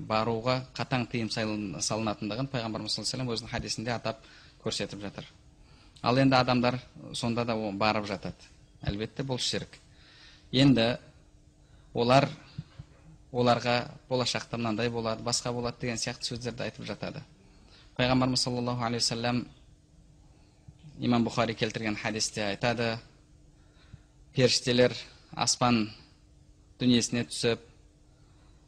баруға 0.07 0.57
қатаң 0.77 1.07
тыйым 1.09 1.29
салынатындығын 1.33 2.49
пайғамбарымыз 2.51 2.97
саллаллаху 2.99 3.35
өзінің 3.35 3.51
хадисінде 3.51 3.93
атап 3.95 4.21
көрсетіп 4.63 5.01
жатыр. 5.01 5.25
Ал 6.01 6.17
енді 6.17 6.35
адамдар 6.37 6.79
сонда 7.13 7.45
да 7.45 7.55
барып 7.55 8.05
жатады. 8.09 8.49
Әлбетте 8.81 9.23
бұл 9.23 9.39
ширк. 9.41 9.77
Енді 10.51 10.97
олар 11.93 12.29
оларға 13.31 13.91
болашақта 14.09 14.57
мынандай 14.57 14.89
болады 14.89 15.23
басқа 15.23 15.53
болады 15.53 15.81
деген 15.81 15.97
сияқты 15.97 16.29
сөздерді 16.29 16.67
айтып 16.67 16.85
жатады. 16.85 17.23
Пайғамбарымыз 17.97 18.43
саллаллаху 18.43 18.83
алейхи 18.83 19.03
уассалам 19.03 19.45
имам 20.99 21.25
бұхари 21.25 21.55
келтірген 21.55 21.95
хадисте 21.95 22.43
айтады. 22.43 22.97
Періштелер 24.33 24.93
аспан 25.31 25.89
дүниесіне 26.79 27.25
түсіп 27.29 27.70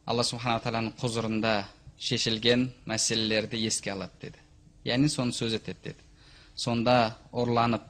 алла 0.04 0.24
субханала 0.24 0.60
тағаланың 0.64 0.96
құзырында 1.00 1.52
шешілген 1.98 2.66
мәселелерді 2.90 3.60
еске 3.64 3.92
алады 3.94 4.26
деді 4.26 4.42
яғни 4.84 5.08
соны 5.08 5.32
сөз 5.32 5.56
етеді 5.56 5.90
деді 5.90 6.08
сонда 6.56 7.16
ұрланып 7.32 7.86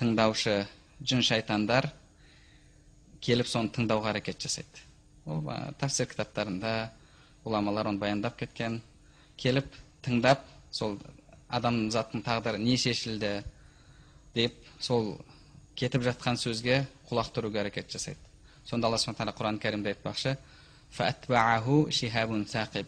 тыңдаушы 0.00 0.56
жын 1.06 1.22
шайтандар 1.22 1.90
келіп 3.22 3.46
соны 3.46 3.70
тыңдауға 3.76 4.10
әрекет 4.16 4.42
жасайды 4.42 4.82
ол 5.26 5.44
тафсир 5.78 6.08
кітаптарында 6.10 6.72
ғұламалар 7.44 7.92
оны 7.92 8.02
баяндап 8.02 8.38
кеткен 8.40 8.80
келіп 9.38 9.68
тыңдап 10.02 10.42
сол 10.74 10.98
адам 11.48 11.84
заттың 11.94 12.24
тағдыры 12.26 12.58
не 12.58 12.76
шешілді 12.80 13.42
деп 14.34 14.58
сол 14.80 15.14
кетіп 15.78 16.02
жатқан 16.08 16.40
сөзге 16.40 16.82
құлақ 17.10 17.30
тұруға 17.36 17.62
әрекет 17.62 17.94
жасайды 17.94 18.18
сонда 18.64 18.88
алла 18.88 18.98
субхан 18.98 19.18
тағала 19.20 19.36
құран 19.38 19.62
кәрімде 19.62 19.94
айтпақшы 19.94 20.36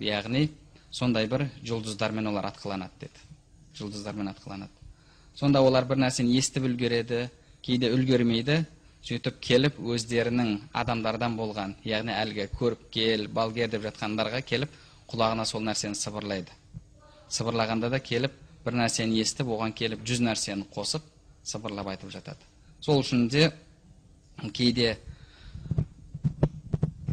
яғни 0.04 0.48
сондай 0.90 1.26
бір 1.30 1.48
жұлдыздармен 1.66 2.28
олар 2.30 2.50
атқыланады 2.50 3.06
деді 3.06 3.24
жұлдыздармен 3.78 4.30
атқыланады 4.30 4.70
сонда 5.34 5.62
олар 5.64 5.86
бір 5.88 6.02
нәрсені 6.04 6.36
естіп 6.38 6.68
үлгереді 6.68 7.28
кейде 7.64 7.90
үлгермейді 7.94 8.60
сөйтіп 9.04 9.40
келіп 9.42 9.80
өздерінің 9.94 10.52
адамдардан 10.80 11.34
болған 11.36 11.74
яғни 11.84 12.14
әлгі 12.14 12.46
көріпкел 12.58 13.26
балгер 13.34 13.72
деп 13.72 13.82
жатқандарға 13.88 14.40
келіп 14.46 14.76
құлағына 15.10 15.44
сол 15.48 15.64
нәрсені 15.66 15.98
сыбырлайды 15.98 16.52
сыбырлағанда 17.28 17.90
да 17.92 18.00
келіп 18.00 18.38
бір 18.64 18.78
нәрсені 18.80 19.20
естіп 19.20 19.50
оған 19.56 19.74
келіп 19.76 20.04
жүз 20.08 20.22
нәрсені 20.24 20.68
қосып 20.74 21.04
сыбырлап 21.44 21.90
айтып 21.92 22.14
жатады 22.14 22.48
сол 22.80 23.02
үшін 23.02 23.28
де 23.28 23.50
кейде 24.52 24.96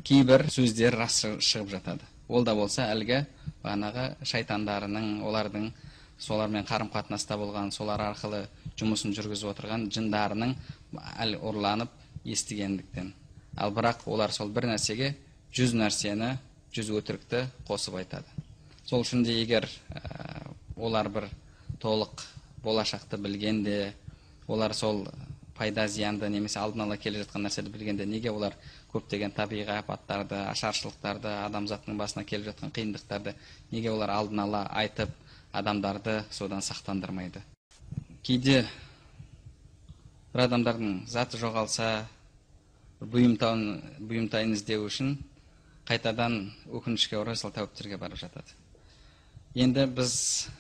кейбір 0.03 0.47
сөздер 0.51 0.95
рас 0.97 1.21
шығып 1.23 1.69
жатады. 1.75 2.05
Ол 2.27 2.45
да 2.47 2.55
болса 2.55 2.87
әлгі 2.91 3.23
бағанағы 3.63 4.05
шайтандарының 4.25 5.21
олардың 5.27 5.71
солармен 6.21 6.65
қарым 6.69 6.91
қатынаста 6.93 7.37
болған 7.37 7.71
солар 7.73 8.01
арқылы 8.11 8.45
жұмысын 8.79 9.13
жүргізіп 9.17 9.51
отырған 9.51 9.87
жындарының 9.93 10.53
әл 11.17 11.35
ұрланып 11.41 11.91
естігендіктен. 12.23 13.11
Ал 13.57 13.73
бірақ 13.75 14.05
олар 14.07 14.31
сол 14.31 14.51
бір 14.53 14.69
нәрсеге 14.71 15.15
жүз 15.53 15.73
нәрсені 15.75 16.35
жүз 16.75 16.91
өтірікті 17.01 17.45
қосып 17.67 17.97
айтады. 17.99 18.29
Сол 18.85 19.03
үшін 19.03 19.25
де 19.25 19.35
егер 19.41 19.67
ә, 19.91 20.53
олар 20.77 21.09
бір 21.09 21.27
толық 21.81 22.23
болашақты 22.63 23.17
білгенде 23.17 23.93
олар 24.47 24.73
сол 24.73 25.07
пайда 25.57 25.87
зиянды 25.87 26.29
немесе 26.29 26.59
алдын 26.59 26.85
ала 26.85 26.97
келе 26.97 27.23
жатқан 27.23 27.45
нәрсені 27.45 27.69
білгенде 27.73 28.05
неге 28.05 28.31
олар 28.31 28.55
көптеген 28.91 29.31
табиғи 29.35 29.71
апаттарды 29.77 30.37
ашаршылықтарды 30.51 31.31
адамзаттың 31.47 31.97
басына 31.99 32.25
келіп 32.27 32.51
жатқан 32.51 32.73
қиындықтарды 32.75 33.33
неге 33.71 33.91
олар 33.91 34.11
алдын 34.17 34.43
ала 34.43 34.65
айтып 34.83 35.09
адамдарды 35.51 36.23
содан 36.31 36.61
сақтандырмайды? 36.61 37.41
Кейде 38.23 38.65
бір 40.33 40.45
адамдардың 40.47 41.05
заты 41.07 41.39
жоғалса 41.39 42.05
бұйымтайын 43.01 44.53
іздеу 44.53 44.85
үшін 44.87 45.15
қайтадан 45.89 46.51
өкінішке 46.71 47.17
орай 47.17 47.35
сол 47.35 47.51
тәуіптерге 47.51 47.97
барып 47.97 48.19
жатады. 48.21 48.53
Енді 49.55 49.87
біз 49.91 50.13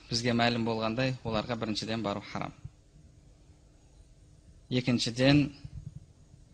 бізге 0.09 0.33
мәлім 0.35 0.65
болғандай 0.67 1.13
оларға 1.23 1.55
біріншіден 1.61 2.01
бару 2.03 2.23
харам. 2.31 2.51
Екіншіден 4.69 5.51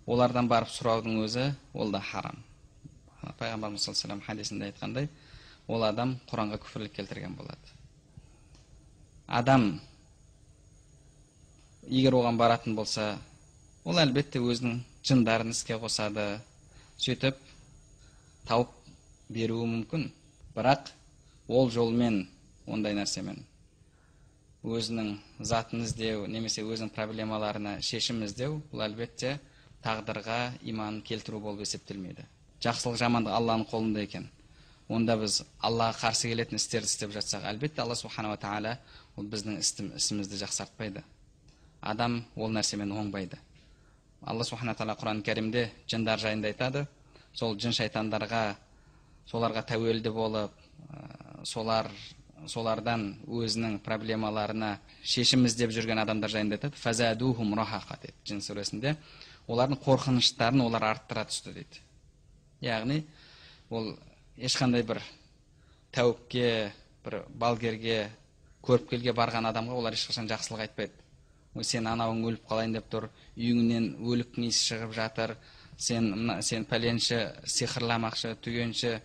олардан 0.08 0.48
барып 0.48 0.72
сұраудың 0.72 1.20
өзі 1.26 1.50
ол 1.74 1.92
да 1.92 2.00
харам. 2.02 2.40
Пайғамбарымыз 3.40 3.84
саллаллаху 3.84 4.14
алейhi 4.14 4.28
хадисінде 4.28 4.70
айтқандай 4.72 5.10
ол 5.68 5.84
адам 5.84 6.16
құранға 6.32 6.62
күфірлік 6.64 6.96
келтірген 6.96 7.36
болады. 7.36 7.74
Адам 9.28 9.82
егер 11.84 12.16
оған 12.16 12.40
баратын 12.40 12.76
болса 12.76 13.18
ол 13.84 14.00
әлбетте 14.00 14.40
өзінің 14.40 14.80
жындарын 15.08 15.52
іске 15.52 15.76
қосады 15.82 16.40
сөйтіп 16.98 17.44
тауып 18.48 18.72
беруі 19.30 19.68
мүмкін. 19.76 20.10
Бірақ 20.56 20.94
ол 21.48 21.70
жолмен 21.70 22.24
ондай 22.66 22.96
нәрсемен 22.96 23.44
өзінің 24.68 25.14
затын 25.40 25.84
іздеу 25.86 26.26
немесе 26.28 26.64
өзінің 26.66 26.92
проблемаларына 26.96 27.78
шешім 27.86 28.24
іздеу 28.26 28.58
бұл 28.72 28.84
әлбетте 28.88 29.38
тағдырға 29.86 30.40
иман 30.68 31.02
келтіру 31.02 31.40
болып 31.40 31.62
есептелмейді. 31.66 32.26
Жақсылық 32.64 32.98
жамандық 33.00 33.36
алланың 33.38 33.68
қолында 33.70 34.04
екен. 34.04 34.30
Онда 34.90 35.18
біз 35.20 35.42
аллаға 35.60 35.98
қарсы 36.02 36.32
келетін 36.32 36.58
істерді 36.58 36.88
істеп 36.88 37.12
жатсақ 37.16 37.44
әлбетте 37.50 37.84
алла 37.84 37.96
субханала 37.96 38.38
тағала 38.40 38.78
ол 39.18 39.28
біздің 39.28 39.60
ісімізді 39.60 40.40
жақсартпайды. 40.42 41.04
Адам 41.82 42.24
ол 42.36 42.54
нәрсемен 42.56 42.92
оңбайды. 42.96 43.38
Алла 44.26 44.44
субхана 44.48 44.74
тағала 44.74 44.98
құран 44.98 45.22
кәрімде 45.24 45.68
жындар 45.88 46.20
жайында 46.20 46.48
айтады. 46.48 46.88
Сол 47.34 47.58
жын 47.60 47.76
шайтандарға 47.76 48.56
соларға 49.30 49.66
тәуелді 49.68 50.12
болып 50.16 50.56
солар 51.44 51.92
солардан 52.48 53.18
өзінің 53.28 53.80
проблемаларына 53.84 54.78
шешім 55.04 55.46
іздеп 55.50 55.72
жүрген 55.76 56.00
адамдар 56.00 56.32
жайында 56.32 56.58
айтады. 56.58 56.76
Деді 58.02 58.14
жин 58.26 58.42
сүресінде. 58.42 58.96
Олардың 59.48 59.80
қорқыныштарын 59.84 60.64
олар 60.66 60.84
арттыра 60.92 61.26
түсті 61.30 61.54
дейді. 61.56 61.82
Яғни 62.62 63.02
ол 63.70 63.94
ешқандай 64.38 64.84
бір 64.84 65.02
тәуіпке 65.96 66.72
бір 67.06 67.22
балгерге 67.30 68.00
көріпкелге 68.68 69.14
барған 69.16 69.48
адамға 69.52 69.78
олар 69.80 69.96
ешқашан 69.96 70.28
жақсылық 70.30 70.66
айтпайды. 70.68 70.94
Ой 71.56 71.64
сен 71.64 71.88
анауың 71.88 72.26
өліп 72.28 72.48
қалайын 72.50 72.76
деп 72.76 72.90
тұр 72.92 73.10
үйіңнен 73.38 73.94
өліктің 74.04 74.50
иісі 74.50 74.74
шығып 74.74 74.96
жатыр 74.98 75.38
сен 75.78 76.12
мына 76.14 76.42
сен 76.42 76.66
пәленші 76.70 77.22
сиқырламақшы 77.46 78.36
түгенші 78.44 78.98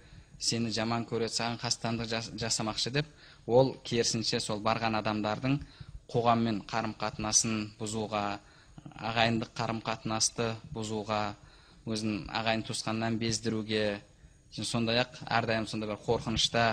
сені 0.42 0.72
жаман 0.74 1.06
көреді 1.06 1.36
саған 1.36 1.58
қастандық 1.62 2.32
жасамақшы 2.40 2.90
деп 2.90 3.06
ол 3.46 3.76
керісінше 3.84 4.40
сол 4.40 4.60
барған 4.64 4.98
адамдардың 4.98 5.58
қоғаммен 6.10 6.62
қарым 6.68 6.96
қатынасын 6.98 7.68
бұзуға 7.78 8.40
ағайындық 9.10 9.52
қарым 9.56 9.82
қатынасты 9.84 10.52
бұзуға 10.74 11.22
өзін 11.86 12.26
ағайын 12.30 12.64
туысқаннан 12.68 13.18
бездіруге 13.18 14.00
сондай 14.52 15.00
ақ 15.02 15.22
әрдайым 15.26 15.66
сондай 15.66 15.90
бір 15.90 16.00
қорқынышта 16.06 16.64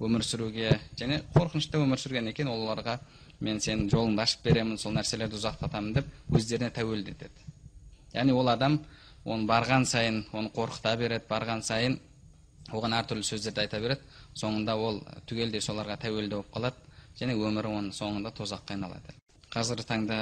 өмір 0.00 0.24
сүруге 0.26 0.74
және 1.00 1.22
қорқынышта 1.34 1.80
өмір 1.80 2.00
сүргеннен 2.00 2.36
кейін 2.36 2.52
оларға 2.52 2.98
мен 3.40 3.60
сенің 3.60 3.88
жолыңды 3.92 4.22
ашып 4.22 4.44
беремін 4.44 4.78
сол 4.80 4.94
нәрселерді 4.96 5.38
ұзақтатамын 5.38 5.96
деп 5.96 6.36
өздеріне 6.36 6.70
тәуелді 6.76 7.12
етеді. 7.16 7.46
Яғни 8.14 8.32
ол 8.36 8.48
адам 8.48 8.78
оны 9.24 9.48
барған 9.48 9.84
сайын 9.88 10.22
оны 10.32 10.52
қорқыта 10.54 10.96
береді 11.00 11.28
барған 11.28 11.64
сайын 11.64 11.98
оған 12.72 12.96
әртүрлі 13.00 13.26
сөздерді 13.26 13.64
айта 13.64 13.80
береді 13.80 14.02
соңында 14.36 14.76
ол 14.76 15.02
түгелдей 15.28 15.64
соларға 15.64 15.98
тәуелді 16.06 16.38
болып 16.38 16.52
қалады 16.54 16.96
және 17.20 17.36
өмірі 17.36 17.72
оның 17.72 17.92
соңында 17.96 18.32
тозаққа 18.36 18.76
айналады. 18.76 19.16
Қазіргі 19.52 19.88
таңда 19.88 20.18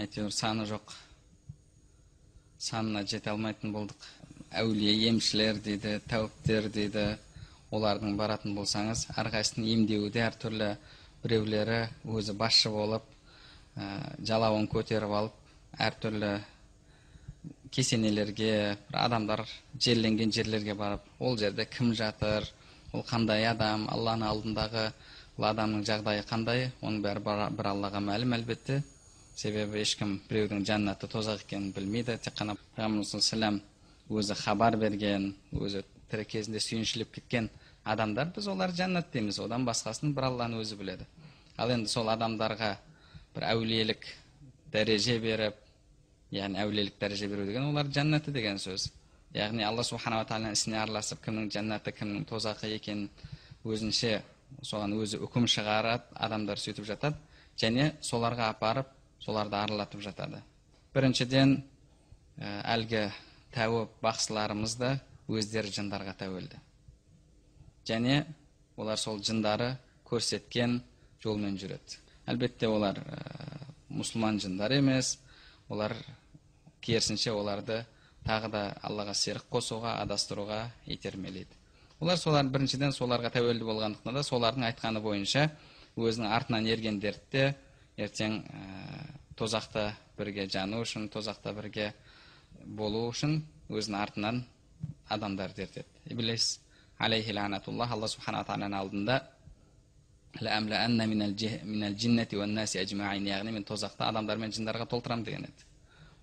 әйтеуір 0.00 0.32
саны 0.34 0.66
жоқ. 0.68 0.94
Санына 2.60 3.04
жете 3.08 3.30
алмайтын 3.32 3.72
болдық. 3.74 4.06
Әулие 4.50 4.92
емшілер 5.08 5.60
дейді 5.64 5.98
тәуіптер 6.10 6.70
дейді. 6.72 7.04
Олардың 7.70 8.16
баратын 8.18 8.56
болсаңыз 8.56 9.06
әрқайсысының 9.14 9.68
емдеуі 9.76 10.10
де 10.10 10.24
әртүрлі 10.26 10.70
біреулері 11.22 11.84
өзі 12.08 12.34
басшы 12.34 12.72
болып 12.72 13.04
ә, 13.76 13.84
жалауын 14.26 14.66
көтеріп 14.72 15.12
алып 15.20 15.36
әртүрлі 15.86 16.32
кесенелерге 17.70 18.76
адамдар 18.90 19.44
жерленген 19.78 20.32
жерлерге 20.34 20.74
барып 20.74 21.04
ол 21.20 21.38
жерде 21.38 21.66
кім 21.70 21.92
жатыр 21.94 22.48
ол 22.92 23.04
қандай 23.06 23.46
адам 23.46 23.86
алланың 23.92 24.32
алдындағы 24.32 24.86
ол 25.38 25.46
адамның 25.52 25.84
жағдайы 25.86 26.24
қандай 26.26 26.70
оның 26.80 27.04
бәрі 27.04 27.22
бір 27.58 27.70
аллаға 27.74 28.02
мәлім 28.02 28.34
әлбетте. 28.40 28.82
Себебі 29.40 29.80
ешкім 29.80 30.18
біреудің 30.28 30.66
жәннаты 30.68 31.08
тозақ 31.08 31.46
екенін 31.46 31.72
білмейді. 31.72 32.18
Тек 32.20 32.34
қана 32.36 32.58
пайғамбарымыз 32.76 33.14
саллаллаху 33.14 34.18
өзі 34.20 34.36
хабар 34.36 34.76
берген 34.76 35.30
өзі 35.56 35.80
тірі 36.10 36.26
кезінде 36.28 36.60
сүйіншілеп 36.60 37.14
кеткен 37.14 37.48
адамдар 37.84 38.34
біз 38.36 38.50
олар 38.52 38.74
жәннат 38.76 39.08
дейміз. 39.14 39.38
Одан 39.40 39.64
басқасын 39.64 40.12
бір 40.12 40.28
алланың 40.28 40.60
өзі 40.60 40.76
біледі. 40.76 41.06
Ал 41.56 41.72
енді 41.72 41.88
сол 41.88 42.10
адамдарға 42.12 42.74
бір 43.34 43.48
әулиелік 43.54 44.04
дәреже 44.74 45.16
беріп 45.24 45.56
яғни 46.36 46.60
әулиелік 46.60 47.00
дәреже 47.00 47.28
беру 47.32 47.48
деген 47.48 47.70
олар 47.70 47.88
жәннаты 47.88 48.34
деген 48.36 48.60
сөз. 48.60 48.90
Яғни 49.32 49.64
алла 49.64 49.86
субханала 49.86 50.26
тағаланың 50.28 50.58
ісіне 50.58 50.80
араласып 50.82 51.24
кімнің 51.24 51.48
жәннаты 51.54 51.94
кімнің 51.96 52.28
тозақы 52.28 52.74
екенін 52.74 53.08
өзінше 53.64 54.18
соған 54.60 54.98
өзі 54.98 55.22
үкім 55.24 55.46
шығарады 55.48 56.10
адамдар 56.14 56.58
сөйтіп 56.58 56.84
жатады. 56.92 57.16
Және 57.60 57.92
соларға 58.02 58.50
апарып 58.50 58.88
соларды 59.20 59.56
аралатып 59.60 60.02
жатады. 60.04 60.42
Біріншіден 60.94 61.60
әлгі 62.40 63.06
тәуіп 63.54 64.00
бақсыларымыз 64.02 64.76
да 64.80 64.96
өздері 65.30 65.70
жындарға 65.74 66.16
тәуелді 66.24 66.60
және 67.90 68.24
олар 68.76 68.98
сол 68.98 69.20
жындары 69.22 69.74
көрсеткен 70.08 70.80
жолмен 71.22 71.56
жүреді. 71.58 71.98
Әлбетте 72.30 72.68
олар 72.68 73.00
ә, 73.00 73.20
мұсылман 73.90 74.40
жындар 74.42 74.72
емес 74.76 75.18
олар 75.68 75.94
керісінше 76.84 77.32
оларды 77.32 77.82
тағы 78.26 78.50
да 78.52 78.62
аллаға 78.82 79.14
серік 79.14 79.48
қосуға 79.50 79.96
адастыруға 80.04 80.68
итермелейді. 80.86 81.56
Олар 82.00 82.16
солар 82.18 82.46
біріншіден 82.48 82.94
соларға 82.96 83.32
тәуелді 83.34 83.66
болғандықтан 83.68 84.16
да 84.16 84.22
солардың 84.24 84.68
айтқаны 84.70 85.02
бойынша 85.04 85.50
өзінің 85.96 86.30
артынан 86.36 86.66
ерген 86.66 87.00
дертте 87.00 87.54
ертең 87.96 88.40
тозақта 89.36 89.90
бірге 90.18 90.46
жану 90.50 90.82
үшін 90.84 91.08
тозақта 91.12 91.52
бірге 91.56 91.92
болу 92.64 93.06
үшін 93.10 93.40
өзінің 93.70 94.00
артынан 94.00 94.44
адамдар 95.08 95.50
ертеді 95.50 95.84
иблис 96.10 96.60
алейхи 96.98 97.32
ланатуллах 97.32 97.92
алла 97.92 98.08
субханала 98.08 98.44
тағаланың 98.44 98.78
алдында 98.80 99.20
яғни 103.26 103.54
мен 103.56 103.64
тозақты 103.66 104.04
адамдар 104.06 104.38
мен 104.38 104.52
жындарға 104.54 104.86
толтырамын 104.92 105.24
деген 105.24 105.48
еді 105.48 105.66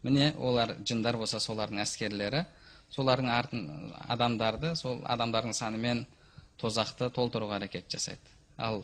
міне 0.04 0.34
олар 0.38 0.76
жындар 0.86 1.18
болса 1.18 1.42
солардың 1.44 1.82
әскерлері 1.84 2.46
солардың 2.94 3.32
артын 3.34 3.66
адамдарды 4.08 4.76
сол 4.76 5.02
адамдардың 5.04 5.54
санымен 5.58 6.06
тозақты 6.62 7.10
толтыруға 7.14 7.60
әрекет 7.60 7.90
жасайды 7.92 8.36
ал 8.58 8.84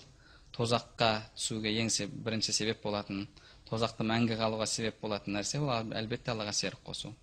тозаққа 0.53 1.09
түсуге 1.35 1.73
ең 1.81 1.89
бірінші 2.25 2.53
себеп 2.53 2.83
болатын 2.83 3.25
тозақты 3.69 4.05
мәңгі 4.05 4.37
қалуға 4.37 4.67
себеп 4.69 4.99
болатын 5.01 5.37
нәрсе 5.37 5.61
ол 5.61 5.71
әлбетте 5.97 6.33
аллаға 6.33 6.53
серік 6.53 6.83
қосу. 6.85 7.13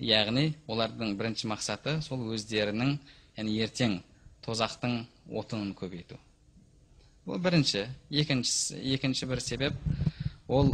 Яғни 0.00 0.54
олардың 0.66 1.14
бірінші 1.18 1.50
мақсаты 1.52 1.98
сол 2.02 2.24
өздерінің 2.34 2.96
яғни 3.36 3.58
ертең 3.66 3.98
тозақтың 4.46 5.04
отынын 5.30 5.74
көбейту. 5.76 6.18
Бұл 7.26 7.40
бірінші. 7.40 7.86
Екінші, 8.10 8.80
екінші 8.96 9.28
бір 9.28 9.40
себеп 9.40 9.78
ол 10.48 10.72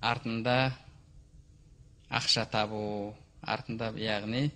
артында 0.00 0.72
ақша 2.10 2.46
табу 2.50 3.14
артында 3.42 3.90
яғни 3.98 4.48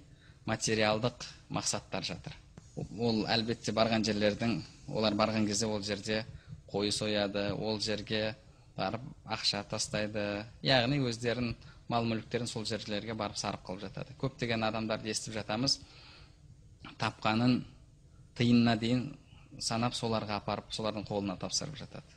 материалдық 0.47 1.27
мақсаттар 1.51 2.07
жатыр. 2.07 2.42
Ол 2.77 3.25
әлбетте 3.29 3.73
барған 3.77 4.05
жерлердің 4.07 4.57
олар 4.89 5.15
барған 5.19 5.47
кезде 5.47 5.67
ол 5.67 5.83
жерде 5.83 6.25
қой 6.73 6.93
сояды 6.93 7.53
ол 7.53 7.81
жерге 7.81 8.35
барып 8.77 9.03
ақша 9.27 9.65
тастайды. 9.69 10.47
Яғни 10.63 11.01
өздерін 11.05 11.55
мал 11.89 12.07
мүліктерін 12.09 12.49
сол 12.49 12.65
жерлерге 12.65 13.15
барып 13.15 13.37
сарып 13.37 13.65
қылып 13.67 13.85
жатады. 13.87 14.17
Көптеген 14.21 14.65
адамдарды 14.65 15.13
естіп 15.13 15.37
жатамыз 15.37 15.79
тапқанын 16.99 17.63
тиынына 18.39 18.77
дейін 18.81 19.11
санап 19.61 19.95
соларға 19.95 20.41
апарып 20.41 20.73
солардың 20.73 21.05
қолына 21.09 21.37
тапсырып 21.41 21.77
жатады. 21.77 22.17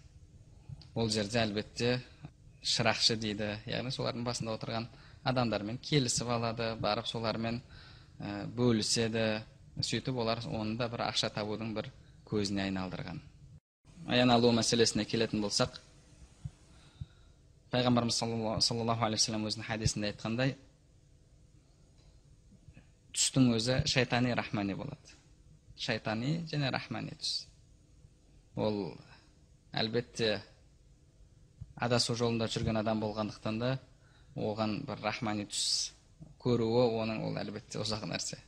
Ол 0.96 1.10
жерде 1.12 1.42
әлбетте 1.42 1.98
шырақшы 2.64 3.18
дейді. 3.20 3.58
Яғни 3.68 3.92
солардың 3.92 4.24
басында 4.24 4.56
отырған 4.56 4.88
адамдармен 5.28 5.78
келісіп 5.84 6.30
алады 6.32 6.72
барып 6.80 7.08
солармен 7.10 7.60
ә, 8.20 8.46
бөліседі. 8.48 9.44
Сөйтіп 9.82 10.18
олар 10.24 10.42
оны 10.48 10.78
да 10.80 10.88
бір 10.90 11.06
ақша 11.10 11.30
табудың 11.34 11.74
бір 11.76 11.90
көзіне 12.30 12.68
айналдырған. 12.68 13.20
Аян 14.08 14.32
алу 14.32 14.52
мәселесіне 14.56 15.06
келетін 15.10 15.42
болсақ 15.42 15.80
пайғамбарымыз 17.74 18.20
саллаллаху 18.20 19.06
алейхи 19.08 19.26
вассалам 19.26 19.48
өзінің 19.50 19.68
хадисінде 19.68 20.12
айтқандай 20.14 20.56
түстің 23.16 23.52
өзі 23.56 23.82
шайтани 23.90 24.34
рахмани 24.36 24.76
болады. 24.76 25.16
Шайтани 25.78 26.38
және 26.52 26.72
рахмани 26.72 27.16
түс 27.20 27.48
ол 28.56 28.96
әлбетте 29.76 30.40
адасу 31.76 32.16
жолында 32.16 32.48
жүрген 32.48 32.80
адам 32.80 33.02
болғандықтан 33.04 33.60
да 33.60 33.76
оған 34.36 34.82
бір 34.88 35.04
рахмани 35.04 35.48
түс 35.52 35.92
көруі 36.44 36.86
оның 37.02 37.24
ол 37.28 37.40
әлбетте 37.42 37.82
ұзақ 37.84 38.06
нәрсе. 38.08 38.40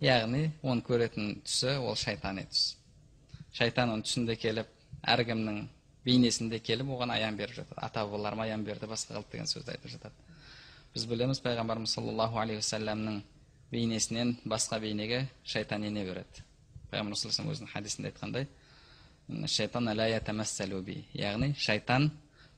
Яғни 0.00 0.50
оны 0.62 0.82
көретін 0.86 1.40
түсі 1.44 1.76
ол 1.84 1.96
шайтани 1.98 2.46
түс 2.48 2.76
шайтан 3.56 3.92
оның 3.92 4.04
түсінде 4.06 4.36
келіп 4.40 4.68
әркімнің 5.14 5.60
бейнесінде 6.04 6.60
келіп 6.64 6.88
оған 6.94 7.12
аян 7.12 7.36
беріп 7.36 7.58
жатады 7.58 7.80
ата 7.84 8.04
бабаларым 8.06 8.40
аян 8.46 8.64
берді 8.64 8.88
басқа 8.88 9.18
қылды 9.18 9.32
деген 9.32 9.50
сөзді 9.50 9.74
айтып 9.74 9.92
жатады 9.92 10.14
біз 10.94 11.06
білеміз 11.06 11.40
пайғамбарымыз 11.44 11.92
саллаллаху 11.96 12.40
алейхи 12.40 12.62
уассаламның 12.62 13.20
бейнесінен 13.70 14.38
басқа 14.44 14.80
бейнеге 14.80 15.26
шайтан 15.44 15.84
ене 15.84 16.04
береді 16.04 16.44
пайғамбар 16.90 17.20
саллаллаху 17.20 17.52
өзінің 17.54 17.72
хадисінде 17.74 18.12
айтқандай 18.12 18.48
шайтан 19.46 19.88
яғни 21.14 21.54
шайтан 21.58 22.10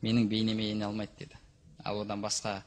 менің 0.02 0.28
бейнеме 0.28 0.70
ене 0.70 0.86
алмайды 0.86 1.12
дейді 1.18 1.36
ал 1.84 2.00
одан 2.02 2.22
басқа 2.22 2.62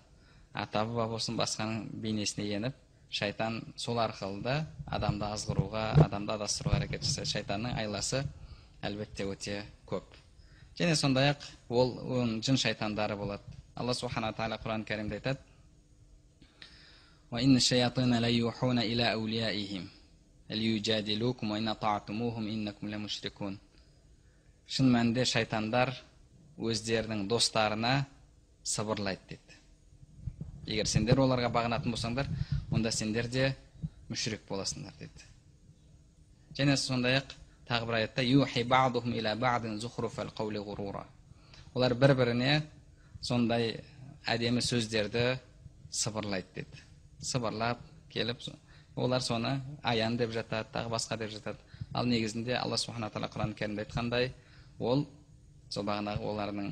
ата 0.53 0.85
баба 0.85 1.07
болсын 1.15 1.37
басқаның 1.37 1.87
бейнесіне 2.01 2.45
еніп 2.55 2.84
шайтан 3.15 3.61
сол 3.79 3.99
арқылы 4.03 4.41
да 4.43 4.55
адамды 4.91 5.25
азғыруға 5.29 5.85
адамды 6.03 6.33
адастыруға 6.35 6.81
әрекет 6.81 7.05
жасайды. 7.07 7.29
Шайтанның 7.31 7.77
айласы 7.79 8.25
әлбетте 8.83 9.27
өте 9.31 9.61
көп. 9.87 10.03
Және 10.75 10.95
сондай 10.99 11.31
ақ 11.31 11.45
ол 11.69 11.95
оның 12.03 12.41
жын 12.43 12.59
шайтандары 12.59 13.15
болады. 13.15 13.43
Алла 13.75 13.93
субхана 13.95 14.33
тағала 14.35 14.59
құран 14.59 14.83
кәрімде 14.87 15.19
айтады. 15.21 15.39
Шын 24.67 24.91
мәнінде 24.91 25.25
шайтандар 25.29 25.93
өздерінің 26.57 27.27
достарына 27.29 28.05
сыбырлайды 28.63 29.21
дейді. 29.29 29.59
Егер 30.65 30.87
сендер 30.89 31.21
оларға 31.21 31.51
бағынатын 31.53 31.93
болсаңдар 31.93 32.29
онда 32.71 32.91
сендер 32.91 33.27
де 33.27 33.55
мүшрик 34.09 34.45
боласыңдар 34.49 34.93
дейді 34.99 35.29
және 36.57 36.77
сондай 36.77 37.19
ақ 37.19 37.35
тағы 37.67 37.85
бір 37.89 37.93
аятта 38.01 38.21
олар 41.75 41.93
бір 41.93 42.15
біріне 42.15 42.63
сондай 43.21 43.83
әдемі 44.27 44.61
сөздерді 44.63 45.39
сыбырлайды 45.91 46.47
дейді 46.55 46.83
сыбырлап 47.19 47.81
келіп 48.09 48.39
олар 48.95 49.21
соны 49.21 49.61
аян 49.83 50.17
деп 50.17 50.31
жатады 50.31 50.69
тағы 50.71 50.89
басқа 50.93 51.17
деп 51.17 51.31
жатады. 51.31 51.57
Ал 51.93 52.05
негізінде 52.05 52.55
алла 52.55 52.77
субхана 52.77 53.09
тағала 53.11 53.29
құран 53.31 53.53
кәрімде 53.55 53.83
айтқандай 53.85 54.31
ол 54.79 55.05
сол 55.69 55.83
бағанағы 55.87 56.23
олардың 56.31 56.71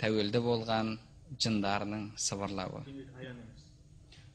тәуелді 0.00 0.40
болған 0.44 0.98
жындарының 1.40 2.10
сыбырлауы. 2.16 2.84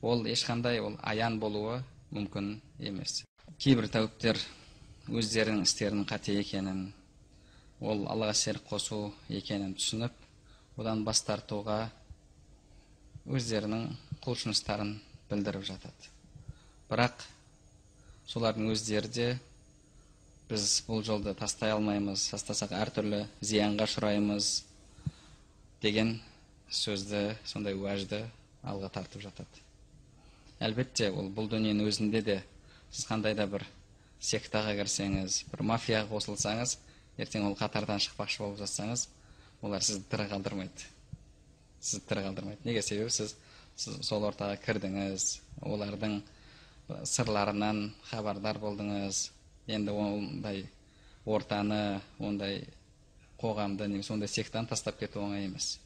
Ол 0.06 0.28
ешқандай 0.30 0.80
ол 0.86 1.00
аян 1.02 1.40
болуы 1.42 1.80
мүмкін 2.14 2.60
емес. 2.80 3.24
Кейбір 3.58 3.88
тәуіптер 3.90 4.38
өздерінің 5.10 5.66
істерінің 5.66 6.06
қате 6.10 6.36
екенін 6.38 6.92
ол 7.82 8.06
аллаға 8.12 8.36
серік 8.38 8.68
қосу 8.70 9.00
екенін 9.30 9.74
түсініп 9.80 10.14
одан 10.78 11.02
бас 11.08 11.24
тартуға 11.26 11.80
өздерінің 13.26 13.88
құлшыныстарын 14.22 14.94
білдіріп 15.32 15.66
жатады. 15.72 16.14
Бірақ 16.92 17.26
солардың 18.30 18.70
өздері 18.76 19.10
де 19.10 19.28
біз 20.50 20.84
бұл 20.86 21.02
жолды 21.06 21.34
тастай 21.34 21.74
алмаймыз 21.74 22.30
тастасақ 22.30 22.78
әртүрлі 22.78 23.26
зиянға 23.42 23.90
ұшыраймыз 23.90 24.54
деген 25.82 26.20
сөзді 26.70 27.32
сондай 27.46 27.74
уәжді 27.74 28.28
алға 28.62 28.94
тартып 28.94 29.26
жатады. 29.26 29.65
Әлбетте 30.64 31.10
ол 31.12 31.30
бұл 31.36 31.50
дүниенің 31.52 31.90
өзінде 31.90 32.22
де 32.24 32.38
сіз 32.92 33.08
қандай 33.10 33.36
да 33.36 33.48
бір 33.50 33.66
сектаға 34.24 34.76
кірсеңіз 34.80 35.44
бір 35.52 35.66
мафияға 35.72 36.10
қосылсаңыз 36.14 36.78
ертең 37.20 37.50
ол 37.50 37.58
қатардан 37.60 38.02
шықпақшы 38.04 38.44
болып 38.44 38.62
жатсаңыз 38.64 39.08
олар 39.66 39.84
сізді 39.84 40.06
тірі 40.12 40.28
қалдырмайды. 40.32 40.88
Сізді 41.80 42.08
тірі 42.10 42.26
қалдырмайды. 42.28 42.62
Неге 42.66 42.82
себебі 42.82 43.12
сіз, 43.14 43.36
сіз 43.76 44.00
сол 44.06 44.26
ортаға 44.28 44.58
кірдіңіз 44.62 45.28
олардың 45.66 46.20
сырларынан 47.04 47.94
хабардар 48.10 48.60
болдыңыз. 48.62 49.30
Енді 49.68 49.92
ондай 49.92 50.66
ортаны 51.26 52.02
ондай 52.20 52.66
қоғамды 53.42 53.88
немесе 53.90 54.14
ондай 54.14 54.30
сектаны 54.30 54.70
тастап 54.70 55.00
кету 55.00 55.24
оңай 55.24 55.48
емес. 55.48 55.80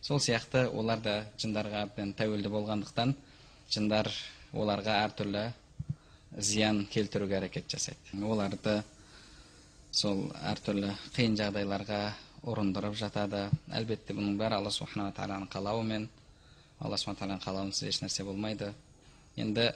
Сол 0.00 0.20
сияқты 0.22 0.68
олар 0.70 1.00
да 1.02 1.16
жындарға 1.38 1.86
әбден 1.88 2.14
тәуелді 2.14 2.52
болғандықтан 2.52 3.16
жындар 3.72 4.10
оларға 4.54 5.00
әртүрлі 5.06 5.46
зиян 6.38 6.84
келтіруге 6.92 7.38
әрекет 7.40 7.70
жасайды 7.72 8.20
оларды 8.24 8.76
сол 9.96 10.26
әртүрлі 10.52 10.92
қиын 11.16 11.36
жағдайларға 11.40 12.00
ұрындырып 12.46 12.94
жатады 13.00 13.46
әлбетте 13.74 14.14
бұның 14.14 14.36
бәрі 14.38 14.58
алла 14.60 14.70
субханала 14.70 15.14
тағаланың 15.16 15.50
қалауымен 15.50 16.08
алла 16.84 16.98
субхан 17.00 17.16
тағаланың 17.18 17.42
қалауынсыз 17.44 17.88
ешнәрсе 17.90 18.24
болмайды 18.28 18.72
енді 19.40 19.70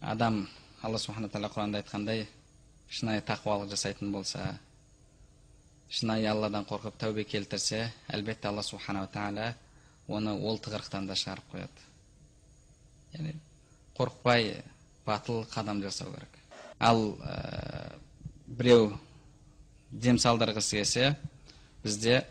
адам 0.00 0.44
алла 0.82 1.00
субхана 1.02 1.30
тағала 1.32 1.50
құранда 1.54 1.82
айтқандай 1.82 2.26
шынайы 2.90 3.24
тақуалық 3.26 3.72
жасайтын 3.72 4.12
болса 4.12 4.44
шынайы 5.90 6.28
алладан 6.30 6.68
қорқып 6.68 7.00
тәубе 7.00 7.24
келтірсе 7.24 7.86
әлбетте 8.12 8.48
алла 8.52 8.62
субханала 8.62 9.08
тағала 9.12 9.54
оны 10.08 10.36
ол 10.38 10.60
тығырықтан 10.60 11.08
да 11.08 11.16
шығарып 11.16 11.54
қояды 11.54 11.88
яғни 13.14 13.34
қорықпай 13.98 14.62
батыл 15.06 15.44
қадам 15.52 15.82
жасау 15.82 16.12
керек. 16.12 16.38
Ал 16.78 17.16
ә, 17.18 17.94
біреу 18.46 18.92
дем 19.90 20.18
салдырғысы 20.18 20.78
келсе 20.78 21.16
бізде 21.82 22.24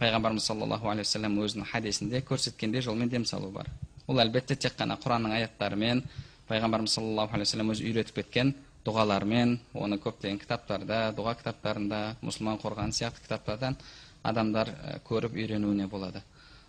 пайғамбарымыз 0.00 0.44
саллаллаху 0.44 0.90
алейхи 0.90 1.08
уассалам 1.08 1.38
өзінің 1.40 1.70
хадисінде 1.72 2.20
көрсеткендей 2.20 2.82
жолмен 2.84 3.08
дем 3.08 3.24
салу 3.24 3.50
бар. 3.50 3.70
Ол 4.06 4.20
әлбетте 4.20 4.56
тек 4.56 4.76
қана 4.78 4.98
құранның 5.00 5.34
аяттарымен 5.38 6.02
пайғамбарымыз 6.48 6.98
саллаллаху 6.98 7.34
алейхи 7.34 7.48
вассалам 7.48 7.72
өзі 7.72 7.88
үйретіп 7.88 8.20
кеткен 8.20 8.54
дұғалармен 8.86 9.56
оны 9.74 9.98
көптеген 9.98 10.38
кітаптарда 10.42 11.10
дұға 11.16 11.34
кітаптарында 11.40 12.00
мұсылман 12.22 12.60
қорғаны 12.62 12.94
сияқты 12.94 13.24
кітаптардан 13.24 13.78
адамдар 14.22 14.70
көріп 15.08 15.34
үйренуіне 15.34 15.88
болады. 15.90 16.22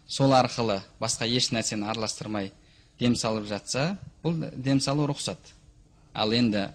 Сол 0.07 0.33
арқылы 0.33 0.79
басқа 1.01 1.27
еш 1.27 1.51
нәрсені 1.51 1.89
араластырмай 1.91 2.51
дем 2.99 3.15
салып 3.15 3.47
жатса 3.49 3.97
бұл 4.23 4.49
дем 4.55 4.79
салу 4.79 5.07
рұқсат. 5.09 5.37
Ал 6.13 6.33
енді 6.33 6.69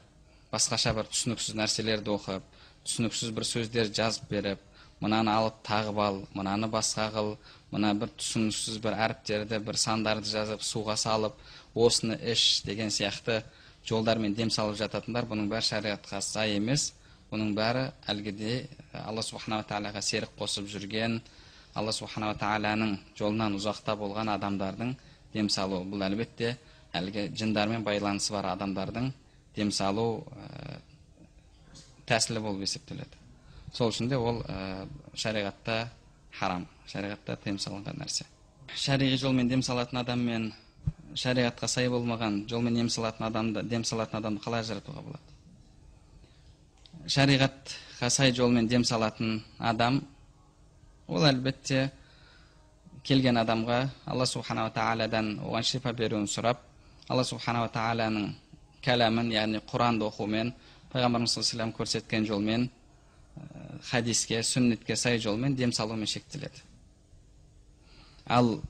басқаша 0.53 0.95
бір 0.95 1.09
түсініксіз 1.11 1.57
нәрселерді 1.59 2.15
оқып 2.17 2.45
түсініксіз 2.87 3.33
бір 3.35 3.47
сөздер 3.49 3.91
жазып 3.95 4.29
беріп 4.31 4.63
мынаны 5.03 5.33
алып 5.33 5.59
тағып 5.67 5.99
ал 5.99 6.21
мынаны 6.35 6.69
басқа 6.71 7.09
қыл 7.15 7.35
мына 7.73 7.93
бір 7.99 8.13
түсініксіз 8.21 8.79
бір 8.85 8.99
әріптерді 9.07 9.59
бір 9.67 9.79
сандарды 9.81 10.31
жазып 10.31 10.63
суға 10.63 10.97
салып 11.01 11.39
осыны 11.75 12.19
іш 12.33 12.63
деген 12.67 12.91
сияқты 12.95 13.43
жолдармен 13.89 14.35
дем 14.35 14.51
салып 14.51 14.77
жататындар 14.79 15.27
бұның 15.31 15.49
бәрі 15.51 15.67
шариғатқа 15.73 16.21
сай 16.23 16.57
емес. 16.59 16.93
Бұның 17.33 17.55
бәрі 17.57 17.87
әлгіде 18.13 18.67
алла 19.07 19.23
субханала 19.25 19.65
тағалаға 19.65 20.03
серік 20.05 20.35
қосып 20.39 20.69
жүрген 20.69 21.17
алла 21.75 21.95
субханала 21.97 22.37
тағаланың 22.37 22.99
жолынан 23.19 23.57
ұзақта 23.57 23.97
болған 23.97 24.29
адамдардың 24.35 24.93
дем 25.35 25.49
салу 25.51 25.83
бұл 25.89 26.05
әлбетте 26.07 26.57
әлгі 26.97 27.29
жындармен 27.39 27.85
байланысы 27.85 28.33
бар 28.33 28.53
адамдардың 28.53 29.13
дем 29.57 29.71
салу 29.73 30.25
ә, 30.33 30.79
тәсілі 32.07 32.41
болып 32.45 32.67
есептеледі 32.67 33.17
сол 33.73 33.89
үшін 33.93 34.09
де 34.09 34.17
ол 34.17 34.43
ә, 34.45 34.87
шариғатта 35.15 35.89
харам 36.39 36.67
шариғатта 36.89 37.37
тыйым 37.45 37.59
салынған 37.63 37.97
нәрсе 38.03 38.25
шариғи 38.77 39.17
жолмен 39.21 39.49
дем 39.49 39.63
салатын 39.63 39.99
адам 40.01 40.21
мен 40.27 40.53
шариғатқа 41.15 41.69
сай 41.69 41.89
болмаған 41.93 42.47
жолмен 42.49 42.75
дем 42.75 42.89
салатын 42.89 43.27
адамды 43.29 43.63
дем 43.69 43.85
салатын 43.85 44.19
адамды 44.21 44.41
қалай 44.45 44.61
ажыратуға 44.65 45.03
болады 45.05 45.33
шариғатқа 47.07 48.11
сай 48.11 48.33
жолмен 48.33 48.69
дем 48.69 48.85
салатын 48.85 49.43
адам 49.59 50.03
ол 51.09 51.25
әлбетте 51.29 51.91
келген 53.05 53.37
адамға 53.41 53.79
алла 54.07 54.27
субханала 54.27 54.71
тағаладан 54.75 55.39
оған 55.43 55.67
шипа 55.67 55.93
беруін 55.93 56.29
сұрап 56.31 56.61
алла 57.09 57.25
субханала 57.25 57.71
тағаланың 57.75 58.29
кәләмін 58.83 59.33
яғни 59.35 59.63
құранды 59.71 60.07
оқумен 60.07 60.53
пайғамбарымыз 60.93 61.35
саллаллаху 61.39 61.83
көрсеткен 61.83 62.27
жолмен 62.27 62.69
хадиске 63.91 64.43
сүннетке 64.43 64.97
сай 64.97 65.19
жолмен 65.19 65.57
дем 65.57 65.73
салумен 65.73 66.07
шектеледі 66.07 66.63
ал 68.27 68.61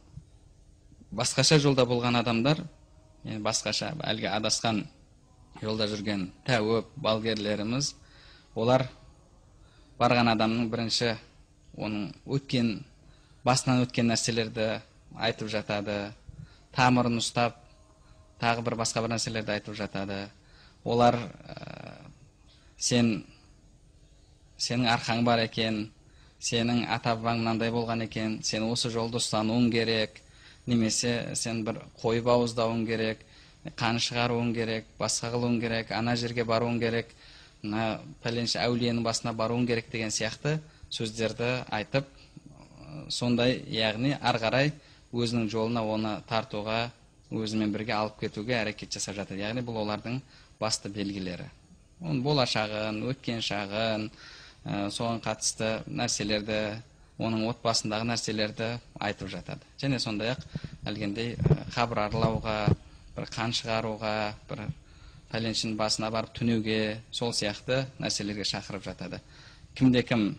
басқаша 1.11 1.59
жолда 1.59 1.85
болған 1.85 2.19
адамдар 2.21 2.63
басқаша 3.25 3.93
әлгі 4.01 4.31
адасқан 4.33 4.87
жолда 5.61 5.89
жүрген 5.91 6.31
тәуіп 6.47 6.89
балгерлеріміз 6.97 7.95
олар 8.55 8.87
барған 9.99 10.33
адамның 10.33 10.71
бірінші 10.73 11.13
оның 11.77 12.09
өткен 12.27 12.73
басынан 13.45 13.85
өткен 13.87 14.11
нәрселерді 14.13 14.69
айтып 15.17 15.51
жатады. 15.53 16.13
Тамырын 16.73 17.19
ұстап 17.21 17.59
тағы 18.41 18.65
бір 18.67 18.79
басқа 18.81 19.03
бір 19.05 19.17
нәрселерді 19.17 19.57
айтып 19.57 19.77
жатады. 19.79 20.25
Олар 20.85 21.17
ә, 21.17 21.99
сен 22.79 23.25
сенің 24.63 24.89
арқаң 24.95 25.25
бар 25.27 25.43
екен 25.43 25.85
сенің 26.43 26.85
ата 26.91 27.15
бабаң 27.17 27.43
мынандай 27.43 27.71
болған 27.75 28.05
екен 28.07 28.39
сен 28.47 28.67
осы 28.67 28.91
жолды 28.91 29.19
ұстануың 29.21 29.71
керек 29.75 30.21
немесе 30.67 31.35
сен 31.39 31.63
бір 31.67 31.81
қой 32.03 32.23
бауыздауың 32.27 32.85
керек 32.87 33.23
қан 33.79 33.99
шығаруың 34.03 34.51
керек 34.55 34.89
басқа 34.99 35.33
қылуың 35.35 35.61
керек 35.63 35.93
ана 35.95 36.17
жерге 36.19 36.45
баруың 36.47 36.81
керек 36.83 37.15
мына 37.63 38.01
пәленше 38.25 38.59
әулиенің 38.63 39.03
басына 39.07 39.35
баруың 39.39 39.67
керек 39.67 39.91
деген 39.91 40.11
сияқты 40.11 40.59
сөздерді 40.91 41.53
айтып 41.71 42.07
сондай 43.09 43.63
яғни 43.73 44.15
ары 44.21 44.43
қарай 44.43 44.73
өзінің 45.13 45.49
жолына 45.53 45.83
оны 45.85 46.13
тартуға 46.29 46.91
өзімен 47.33 47.73
бірге 47.73 47.95
алып 47.97 48.21
кетуге 48.21 48.57
әрекет 48.59 48.93
жасап 48.93 49.17
жатыр. 49.17 49.41
Яғни 49.41 49.65
бұл 49.65 49.83
олардың 49.83 50.21
басты 50.61 50.91
белгілері. 50.93 51.49
Оның 52.03 52.23
болашағын 52.25 53.03
өткен 53.09 53.43
шағын 53.45 54.09
ә, 54.09 54.89
соған 54.91 55.21
қатысты 55.25 55.79
нәрселерді 55.87 56.59
оның 57.23 57.47
отбасындағы 57.53 58.09
нәрселерді 58.09 58.69
айтып 59.01 59.31
жатады. 59.33 59.67
Және 59.81 60.01
сондай 60.03 60.33
ақ 60.35 60.45
әлгіндей 60.89 61.37
қабір 61.75 62.07
аралауға 62.07 62.57
бір 63.17 63.29
қан 63.33 63.53
шығаруға 63.57 64.15
бір 64.51 64.65
пәленшенің 65.33 65.77
басына 65.79 66.11
барып 66.13 66.35
түнеуге 66.37 66.99
сол 67.11 67.33
сияқты 67.37 67.85
нәрселерге 68.03 68.45
шақырып 68.49 68.85
жатады. 68.85 69.21
Кімде 69.75 70.03
кім 70.03 70.33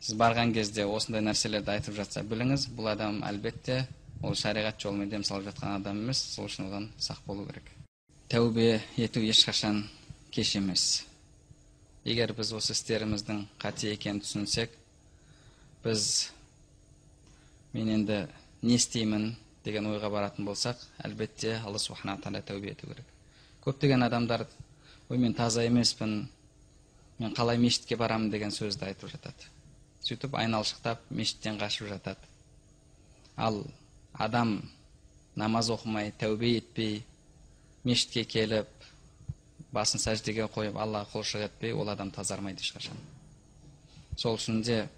сіз 0.00 0.16
барған 0.20 0.52
кезде 0.54 0.84
осындай 0.86 1.24
нәрселерді 1.24 1.72
айтып 1.76 1.96
жатса 1.96 2.22
біліңіз 2.22 2.68
бұл 2.76 2.90
адам 2.92 3.22
әлбетте 3.26 3.86
ол 4.22 4.34
шариғат 4.34 4.80
жолымен 4.80 5.10
дем 5.10 5.24
салып 5.24 5.48
жатқан 5.50 5.76
адам 5.80 6.00
емес 6.04 6.20
сол 6.34 6.46
үшін 6.48 6.68
одан 6.68 6.88
сақ 6.98 7.22
болу 7.26 7.46
керек. 7.46 7.64
Тәубе 8.28 8.80
ету 8.96 9.20
ешқашан 9.20 9.84
кеш 10.30 10.56
емес. 10.56 11.04
Егер 12.04 12.32
біз 12.32 12.52
осы 12.52 12.74
істеріміздің 12.74 13.44
қате 13.58 13.92
екенін 13.94 14.20
түсінсек 14.22 14.70
біз 15.84 16.30
мен 17.72 17.88
енді 17.98 18.26
не 18.62 18.78
істеймін 18.78 19.34
деген 19.64 19.88
ойға 19.90 20.10
баратын 20.10 20.46
болсақ 20.46 20.80
әлбетте 21.04 21.58
алла 21.64 21.78
субхана 21.82 22.16
тағала 22.22 22.42
тәубе 22.46 22.72
ету 22.72 22.86
керек. 22.86 23.04
Көптеген 23.64 24.06
адамдар 24.06 24.46
ой 25.08 25.18
мен 25.18 25.34
таза 25.34 25.64
емеспін 25.66 26.28
мен 27.18 27.34
қалай 27.34 27.58
мешітке 27.58 27.96
барамын 27.96 28.30
деген 28.30 28.50
сөзді 28.50 28.86
айтып 28.90 29.10
жатады. 29.10 29.50
Сөйтіп 30.06 30.36
айналшықтап 30.38 31.10
мешіттен 31.10 31.58
қашып 31.58 31.88
жатады. 31.90 32.22
Ал 33.36 33.64
адам 34.12 34.62
намаз 35.34 35.70
оқымай 35.70 36.12
тәубе 36.18 36.56
етпей 36.56 37.02
мешітке 37.84 38.24
келіп 38.24 38.68
басын 39.72 40.00
сәждеге 40.00 40.46
қойып 40.54 40.78
аллаға 40.78 41.10
құлшылық 41.12 41.50
етпей 41.50 41.74
ол 41.74 41.88
адам 41.90 42.10
тазармайды 42.10 42.62
ешқашан. 42.62 42.96
Сол 44.16 44.38
үшін 44.38 44.62
де 44.62 44.88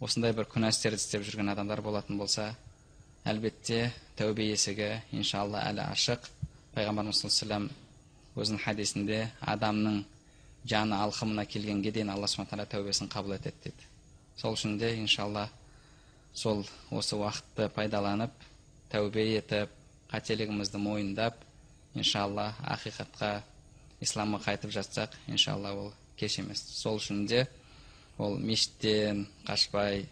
осындай 0.00 0.32
бір 0.36 0.46
күнә 0.52 0.70
істерді 0.70 1.00
істеп 1.00 1.24
жүрген 1.26 1.50
адамдар 1.52 1.82
болатын 1.82 2.18
болса 2.18 2.54
әлбетте 3.24 3.90
тәубе 4.16 4.50
есігі 4.52 4.92
иншалла 5.12 5.64
әлі 5.70 5.88
ашық. 5.88 6.28
Пайғамбарымыз 6.74 7.24
саллаллаху 7.24 7.72
өзінің 8.38 8.62
хадисінде 8.62 9.24
адамның 9.40 10.04
жаны 10.70 11.00
алқымына 11.02 11.46
келгенге 11.50 11.90
дейін 11.92 12.12
алла 12.14 12.28
субхан 12.30 12.62
тәубесін 12.62 13.10
қабыл 13.10 13.34
етеді 13.34 13.64
дейді 13.64 13.88
сол 14.40 14.56
үшін 14.56 14.78
де 14.80 14.94
иншалла 14.96 15.48
сол 16.32 16.64
осы 16.90 17.16
уақытты 17.16 17.68
пайдаланып 17.76 18.32
тәубе 18.90 19.26
етіп 19.36 19.72
қателігімізді 20.10 20.80
мойындап 20.80 21.36
иншалла 21.94 22.54
ақиқатқа 22.64 23.42
исламға 24.00 24.40
қайтып 24.46 24.72
жатсақ 24.72 25.16
иншалла 25.28 25.74
ол 25.74 25.92
кеш 26.16 26.38
емес. 26.40 26.62
Сол 26.62 26.96
үшін 26.96 27.26
де 27.28 27.46
ол 28.18 28.38
мешіттен 28.38 29.26
қашпай 29.44 30.06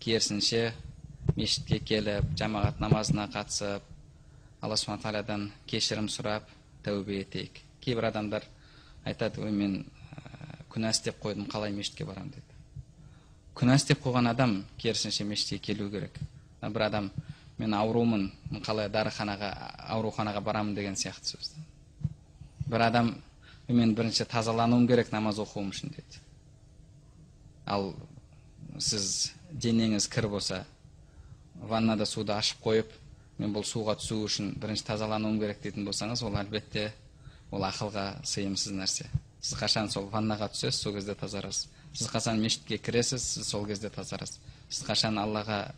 керісінше 0.00 0.72
мешітке 1.36 1.80
келіп 1.80 2.32
жамағат 2.40 2.80
намазына 2.80 3.28
қатысып 3.34 3.84
алла 4.62 4.76
субхан 4.76 5.02
тағаладан 5.04 5.50
кешірім 5.66 6.08
сұрап 6.08 6.48
тәубе 6.84 7.20
етейік. 7.20 7.60
Кейбір 7.84 8.08
адамдар 8.10 8.48
айтады 9.04 9.44
ой 9.44 9.52
мен 9.52 9.82
күнә 10.72 10.94
істеп 10.96 11.20
қойдым 11.22 11.50
қалай 11.52 11.72
мешітке 11.72 12.08
барамын 12.08 12.47
күнә 13.58 13.74
істеп 13.78 14.04
қойған 14.04 14.30
адам 14.30 14.52
керісінше 14.78 15.24
мешітке 15.26 15.58
келу 15.58 15.90
керек. 15.90 16.14
Бір 16.62 16.86
адам 16.86 17.10
мен 17.58 17.74
аурумын 17.74 18.28
қалай 18.62 18.90
дәріханаға 18.92 19.50
ауруханаға 19.94 20.42
барамын 20.46 20.76
деген 20.76 20.94
сияқты 20.94 21.34
сөз. 21.34 21.50
Бір 22.70 22.86
адам 22.86 23.16
мен 23.68 23.94
бірінші 23.94 24.24
тазалануым 24.30 24.86
керек 24.86 25.10
намаз 25.12 25.40
оқуым 25.42 25.72
үшін 25.72 25.90
дейді. 25.90 26.22
Ал 27.66 27.92
сіз 28.78 29.32
денеңіз 29.52 30.06
кір 30.08 30.28
болса 30.28 30.64
ваннада 31.60 32.06
суды 32.06 32.32
ашып 32.32 32.62
қойып 32.62 32.92
мен 33.38 33.52
бұл 33.54 33.66
суға 33.66 33.96
түсу 33.98 34.22
үшін 34.26 34.54
бірінші 34.60 34.86
тазалануым 34.86 35.40
керек 35.42 35.62
дейтін 35.62 35.86
болсаңыз 35.88 36.22
ол 36.26 36.38
әлбетте 36.38 36.92
ол 37.50 37.66
ақылға 37.66 38.22
сыйымсыз 38.22 38.76
нәрсе. 38.78 39.08
Сіз 39.40 39.58
қашан 39.58 39.90
сол 39.90 40.08
ваннаға 40.12 40.50
түсесіз 40.54 40.80
сол 40.82 40.94
кезде 40.94 41.14
тазарасыз. 41.14 41.68
Сіз 41.94 42.08
қашан 42.12 42.40
мешітке 42.40 42.78
кіресіз? 42.78 43.22
Сіз 43.22 43.48
сол 43.48 43.66
кезде 43.66 43.90
тазарасыз 43.90 44.40
сіз 44.68 44.84
қашан 44.86 45.18
аллаға 45.20 45.72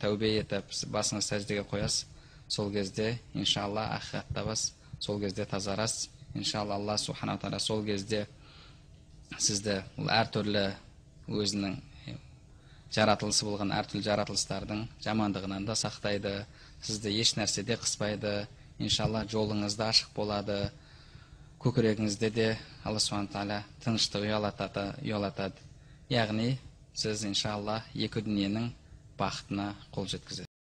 тәубе 0.00 0.36
етіп 0.38 0.70
басыңыз 0.92 1.26
сәждеге 1.26 1.64
қоясыз? 1.70 2.06
Сол 2.48 2.70
кезде 2.72 3.18
иншалла 3.34 3.88
ақиқат 3.98 4.32
табасыз 4.34 4.72
сол 5.00 5.20
кезде 5.20 5.44
тазарасыз. 5.44 6.08
Иншалла 6.34 6.76
алла 6.76 6.98
субхана 6.98 7.38
тағала 7.38 7.58
сол 7.58 7.84
кезде 7.84 8.26
сізді 9.38 9.82
ол 9.98 10.10
әртүрлі 10.12 10.64
өзінің 11.28 11.76
жаратылысы 12.94 13.44
болған 13.44 13.72
әртүрлі 13.76 14.04
жаратылыстардың 14.06 14.86
жамандығынан 15.04 15.66
да 15.68 15.76
сақтайды. 15.76 16.44
Сізді 16.82 17.12
еш 17.20 17.34
нәрседе 17.36 17.76
қыспайды. 17.80 18.46
Иншалла 18.78 19.24
жолыңыз 19.28 19.76
да 19.76 19.90
ашық 19.92 20.14
болады. 20.14 20.70
Көкірегіңізде 21.62 22.30
де 22.30 22.48
алла 22.86 23.00
субхана 23.02 23.32
тағала 23.32 23.62
тыныштық 23.84 24.26
ұялатады. 24.28 25.64
Яғни 26.12 26.52
сіз 26.94 27.24
иншалла 27.28 27.80
екі 27.94 28.22
дүниенің 28.26 28.70
бақытына 29.18 29.72
қол 29.94 30.06
жеткізесіз. 30.14 30.47